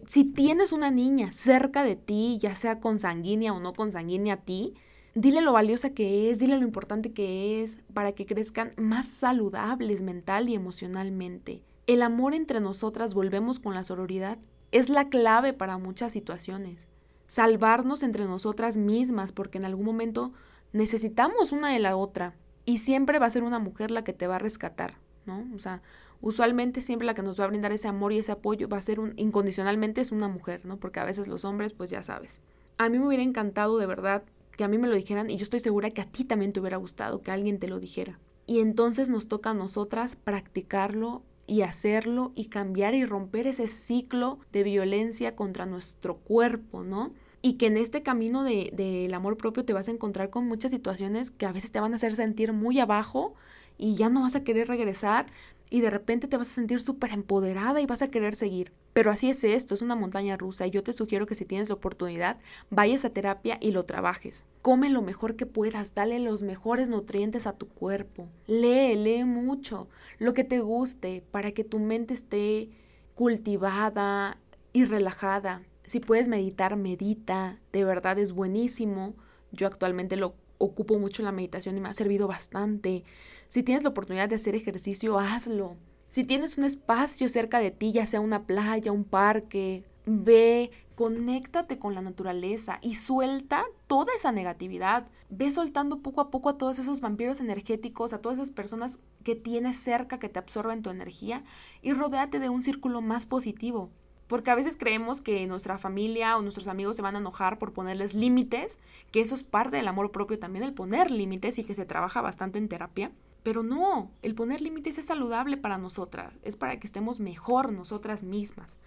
Si 0.08 0.26
tienes 0.26 0.74
una 0.74 0.91
niña 0.91 1.32
cerca 1.32 1.86
de 1.86 1.95
ti, 1.95 2.38
ya 2.41 2.54
sea 2.54 2.82
consanguínea 2.82 3.54
o 3.54 3.62
no 3.62 3.71
consanguínea 3.71 4.34
a 4.34 4.41
ti, 4.41 4.74
dile 5.13 5.39
lo 5.39 5.54
valiosa 5.54 5.91
que 5.91 6.30
es, 6.30 6.38
dile 6.38 6.58
lo 6.58 6.65
importante 6.65 7.13
que 7.13 7.63
es 7.63 7.80
para 7.93 8.12
que 8.12 8.26
crezcan 8.26 8.74
más 8.76 9.08
saludables 9.08 10.02
mental 10.02 10.50
y 10.50 10.56
emocionalmente. 10.56 11.63
El 11.88 12.02
amor 12.02 12.34
entre 12.34 12.60
nosotras, 12.60 13.13
volvemos 13.13 13.60
con 13.62 13.74
la 13.74 13.86
sororidad, 13.86 14.38
es 14.74 14.89
la 14.89 15.08
clave 15.08 15.54
para 15.54 15.78
muchas 15.78 16.12
situaciones 16.12 16.89
salvarnos 17.28 18.04
entre 18.04 18.26
nosotras 18.26 18.78
mismas, 18.78 19.32
porque 19.32 19.58
en 19.58 19.66
algún 19.66 19.86
momento 19.86 20.34
necesitamos 20.74 21.52
una 21.52 21.72
de 21.72 21.80
la 21.80 21.96
otra 21.96 22.36
y 22.66 22.80
siempre 22.80 23.20
va 23.20 23.28
a 23.28 23.32
ser 23.32 23.44
una 23.44 23.60
mujer 23.60 23.92
la 23.92 24.04
que 24.04 24.14
te 24.14 24.28
va 24.28 24.36
a 24.36 24.40
rescatar, 24.40 24.96
¿no? 25.26 25.46
O 25.56 25.60
sea, 25.60 25.82
usualmente 26.22 26.82
siempre 26.82 27.06
la 27.06 27.14
que 27.14 27.22
nos 27.22 27.40
va 27.40 27.46
a 27.46 27.48
brindar 27.48 27.72
ese 27.72 27.88
amor 27.88 28.12
y 28.12 28.20
ese 28.20 28.32
apoyo 28.32 28.68
va 28.68 28.78
a 28.78 28.82
ser 28.82 29.00
un, 29.00 29.14
incondicionalmente 29.18 30.02
es 30.02 30.12
una 30.12 30.28
mujer, 30.28 30.66
¿no? 30.66 30.78
Porque 30.78 31.00
a 31.00 31.06
veces 31.06 31.28
los 31.28 31.46
hombres, 31.46 31.74
pues 31.74 31.90
ya 31.90 32.04
sabes. 32.04 32.42
A 32.78 32.90
mí 32.90 33.00
me 33.00 33.08
hubiera 33.08 33.24
encantado 33.24 33.78
de 33.78 33.86
verdad 33.86 34.24
que 34.56 34.64
a 34.64 34.68
mí 34.68 34.78
me 34.78 34.88
lo 34.88 34.96
dijeran 34.96 35.30
y 35.30 35.38
yo 35.38 35.44
estoy 35.44 35.60
segura 35.60 35.92
que 35.92 36.02
a 36.02 36.06
ti 36.06 36.24
también 36.24 36.52
te 36.52 36.60
hubiera 36.60 36.78
gustado 36.78 37.22
que 37.22 37.32
alguien 37.32 37.60
te 37.60 37.68
lo 37.68 37.80
dijera. 37.80 38.20
Y 38.48 38.60
entonces 38.60 39.10
nos 39.10 39.28
toca 39.28 39.52
a 39.52 39.54
nosotras 39.54 40.16
practicarlo 40.16 41.24
y 41.47 41.62
hacerlo 41.62 42.31
y 42.36 42.45
cambiar 42.45 42.95
y 42.95 43.05
romper 43.05 43.47
ese 43.47 43.67
ciclo 43.67 44.39
de 44.51 44.63
violencia 44.63 45.36
contra 45.36 45.65
nuestro 45.65 46.17
cuerpo, 46.17 46.84
¿no? 46.84 47.13
Y 47.41 47.53
que 47.53 47.67
en 47.67 47.77
este 47.77 48.01
camino 48.01 48.43
del 48.43 48.75
de, 48.75 49.12
amor 49.13 49.38
propio 49.38 49.65
te 49.65 49.73
vas 49.73 49.88
a 49.88 49.91
encontrar 49.91 50.29
con 50.29 50.47
muchas 50.47 50.71
situaciones 50.71 51.29
que 51.29 51.45
a 51.45 51.51
veces 51.51 51.71
te 51.71 51.79
van 51.79 51.93
a 51.93 51.97
hacer 51.97 52.13
sentir 52.13 52.53
muy 52.53 52.79
abajo 52.79 53.36
y 53.77 53.95
ya 53.95 54.10
no 54.10 54.21
vas 54.21 54.36
a 54.36 54.43
querer 54.43 54.67
regresar 54.67 55.27
y 55.69 55.82
de 55.82 55.89
repente 55.89 56.28
te 56.28 56.38
vas 56.38 56.51
a 56.51 56.56
sentir 56.56 56.80
súper 56.80 57.12
empoderada 57.12 57.82
y 57.82 57.86
vas 57.86 58.01
a 58.01 58.10
querer 58.10 58.36
seguir. 58.36 58.71
Pero 58.93 59.12
así 59.12 59.30
es 59.30 59.43
esto, 59.43 59.73
es 59.73 59.82
una 59.82 59.95
montaña 59.95 60.38
rusa 60.38 60.65
y 60.65 60.71
yo 60.71 60.84
te 60.84 60.93
sugiero 60.93 61.25
que 61.25 61.36
si 61.36 61.43
tienes 61.43 61.69
la 61.69 61.75
oportunidad, 61.75 62.38
vayas 62.69 63.04
a 63.04 63.10
terapia 63.10 63.58
y 63.60 63.71
lo 63.71 63.84
trabajes. 63.84 64.45
Come 64.62 64.89
lo 64.89 65.01
mejor 65.01 65.36
que 65.36 65.45
puedas, 65.45 65.93
dale 65.93 66.19
los 66.19 66.43
mejores 66.43 66.88
nutrientes 66.88 67.45
a 67.45 67.54
tu 67.54 67.67
cuerpo. 67.67 68.30
Lee, 68.47 68.95
lee 68.95 69.25
mucho, 69.25 69.89
lo 70.17 70.34
que 70.34 70.43
te 70.43 70.62
guste 70.62 71.23
para 71.32 71.51
que 71.51 71.63
tu 71.63 71.80
mente 71.80 72.13
esté 72.13 72.69
cultivada 73.15 74.38
y 74.71 74.86
relajada. 74.86 75.63
Si 75.86 75.99
puedes 75.99 76.28
meditar, 76.28 76.78
medita, 76.78 77.60
de 77.73 77.84
verdad 77.84 78.17
es 78.17 78.32
buenísimo. 78.32 79.15
Yo 79.51 79.67
actualmente 79.67 80.15
lo 80.15 80.36
ocupo 80.58 81.00
mucho 81.00 81.24
la 81.24 81.32
meditación 81.32 81.78
y 81.78 81.82
me 81.82 81.89
ha 81.89 81.94
servido 81.94 82.28
bastante. 82.28 83.04
Si 83.48 83.63
tienes 83.63 83.84
la 83.84 83.89
oportunidad 83.89 84.30
de 84.30 84.36
hacer 84.36 84.56
ejercicio, 84.56 85.20
hazlo. 85.20 85.76
Si 86.08 86.24
tienes 86.24 86.58
un 86.58 86.65
espacio 86.65 87.28
cerca 87.30 87.60
de 87.60 87.72
ti, 87.72 87.91
ya 87.91 88.06
sea 88.06 88.22
una 88.22 88.46
playa, 88.46 88.91
un 88.91 89.04
parque, 89.04 89.84
ve, 90.06 90.72
conéctate 90.96 91.78
con 91.78 91.94
la 91.94 92.02
naturaleza 92.02 92.80
y 92.82 92.96
suelta 92.96 93.65
toda 93.88 94.13
esa 94.15 94.32
negatividad. 94.32 95.08
Ve 95.30 95.52
soltando 95.52 96.02
poco 96.02 96.22
a 96.22 96.30
poco 96.30 96.50
a 96.50 96.58
todos 96.58 96.80
esos 96.80 97.02
vampiros 97.02 97.39
energéticos, 97.39 98.13
a 98.13 98.22
todas 98.22 98.38
esas 98.38 98.52
personas 98.52 99.00
que 99.24 99.36
tienes 99.36 99.78
cerca 99.78 100.20
que 100.20 100.30
te 100.30 100.39
absorben 100.39 100.82
tu 100.82 100.89
energía 100.89 101.44
y 101.82 101.94
rodéate 101.94 102.39
de 102.39 102.50
un 102.50 102.62
círculo 102.62 103.02
más 103.02 103.26
positivo. 103.26 103.89
Porque 104.28 104.52
a 104.52 104.56
veces 104.56 104.76
creemos 104.78 105.22
que 105.22 105.46
nuestra 105.48 105.78
familia 105.78 106.38
o 106.38 106.42
nuestros 106.42 106.68
amigos 106.68 106.96
se 106.96 107.02
van 107.02 107.16
a 107.16 107.20
enojar 107.20 107.60
por 107.60 107.74
ponerles 107.74 108.14
límites, 108.14 108.80
que 109.12 109.22
eso 109.22 109.36
es 109.36 109.44
parte 109.44 109.78
del 109.78 109.88
amor 109.88 110.12
propio 110.12 110.40
también, 110.40 110.64
el 110.64 110.74
poner 110.74 111.12
límites 111.12 111.60
y 111.60 111.64
que 111.64 111.76
se 111.76 111.86
trabaja 111.86 112.22
bastante 112.22 112.58
en 112.58 112.68
terapia. 112.68 113.12
Pero 113.44 113.62
no, 113.62 114.10
el 114.24 114.34
poner 114.34 114.62
límites 114.62 114.98
es 114.98 115.06
saludable 115.06 115.58
para 115.58 115.78
nosotras, 115.78 116.40
es 116.42 116.56
para 116.56 116.80
que 116.80 116.88
estemos 116.88 117.20
mejor 117.20 117.72
nosotras 117.72 118.24
mismas. 118.24 118.80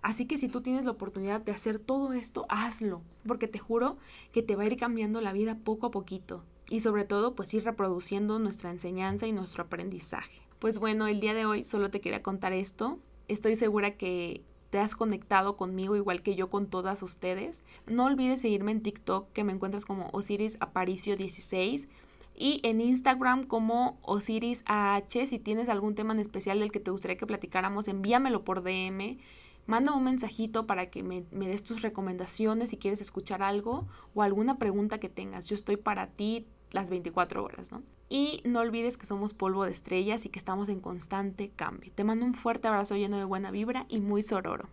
Así 0.00 0.26
que 0.26 0.38
si 0.38 0.48
tú 0.48 0.62
tienes 0.62 0.86
la 0.86 0.92
oportunidad 0.92 1.42
de 1.42 1.52
hacer 1.52 1.78
todo 1.78 2.14
esto, 2.14 2.46
hazlo, 2.48 3.02
porque 3.26 3.48
te 3.48 3.58
juro 3.58 3.98
que 4.32 4.42
te 4.42 4.56
va 4.56 4.62
a 4.62 4.66
ir 4.66 4.78
cambiando 4.78 5.20
la 5.20 5.34
vida 5.34 5.58
poco 5.62 5.88
a 5.88 5.90
poquito. 5.90 6.44
Y 6.70 6.80
sobre 6.80 7.04
todo, 7.04 7.34
pues 7.34 7.52
ir 7.52 7.64
reproduciendo 7.64 8.38
nuestra 8.38 8.70
enseñanza 8.70 9.26
y 9.26 9.32
nuestro 9.32 9.64
aprendizaje. 9.64 10.40
Pues 10.58 10.78
bueno, 10.78 11.06
el 11.06 11.20
día 11.20 11.34
de 11.34 11.44
hoy 11.44 11.64
solo 11.64 11.90
te 11.90 12.00
quería 12.00 12.22
contar 12.22 12.54
esto. 12.54 12.98
Estoy 13.28 13.54
segura 13.54 13.98
que 13.98 14.42
te 14.76 14.80
has 14.82 14.94
conectado 14.94 15.56
conmigo 15.56 15.96
igual 15.96 16.20
que 16.20 16.34
yo 16.34 16.50
con 16.50 16.66
todas 16.66 17.02
ustedes. 17.02 17.64
No 17.86 18.04
olvides 18.04 18.42
seguirme 18.42 18.72
en 18.72 18.82
TikTok 18.82 19.32
que 19.32 19.42
me 19.42 19.54
encuentras 19.54 19.86
como 19.86 20.10
Osiris 20.12 20.58
Aparicio 20.60 21.16
16 21.16 21.88
y 22.34 22.60
en 22.62 22.82
Instagram 22.82 23.44
como 23.44 23.98
Osiris 24.02 24.64
AH. 24.66 25.28
Si 25.28 25.38
tienes 25.38 25.70
algún 25.70 25.94
tema 25.94 26.12
en 26.12 26.20
especial 26.20 26.60
del 26.60 26.72
que 26.72 26.80
te 26.80 26.90
gustaría 26.90 27.16
que 27.16 27.26
platicáramos, 27.26 27.88
envíamelo 27.88 28.44
por 28.44 28.62
DM. 28.62 29.16
Manda 29.64 29.94
un 29.94 30.04
mensajito 30.04 30.66
para 30.66 30.90
que 30.90 31.02
me, 31.02 31.24
me, 31.30 31.48
des 31.48 31.62
tus 31.62 31.80
recomendaciones 31.80 32.68
si 32.68 32.76
quieres 32.76 33.00
escuchar 33.00 33.42
algo 33.42 33.88
o 34.12 34.20
alguna 34.20 34.58
pregunta 34.58 35.00
que 35.00 35.08
tengas. 35.08 35.46
Yo 35.46 35.54
estoy 35.54 35.78
para 35.78 36.08
ti 36.08 36.48
las 36.70 36.90
24 36.90 37.42
horas, 37.42 37.72
¿no? 37.72 37.82
Y 38.08 38.40
no 38.44 38.60
olvides 38.60 38.96
que 38.96 39.06
somos 39.06 39.34
polvo 39.34 39.64
de 39.64 39.72
estrellas 39.72 40.26
y 40.26 40.28
que 40.28 40.38
estamos 40.38 40.68
en 40.68 40.80
constante 40.80 41.50
cambio. 41.50 41.92
Te 41.94 42.04
mando 42.04 42.24
un 42.24 42.34
fuerte 42.34 42.68
abrazo 42.68 42.96
lleno 42.96 43.18
de 43.18 43.24
buena 43.24 43.50
vibra 43.50 43.86
y 43.88 44.00
muy 44.00 44.22
sororo. 44.22 44.68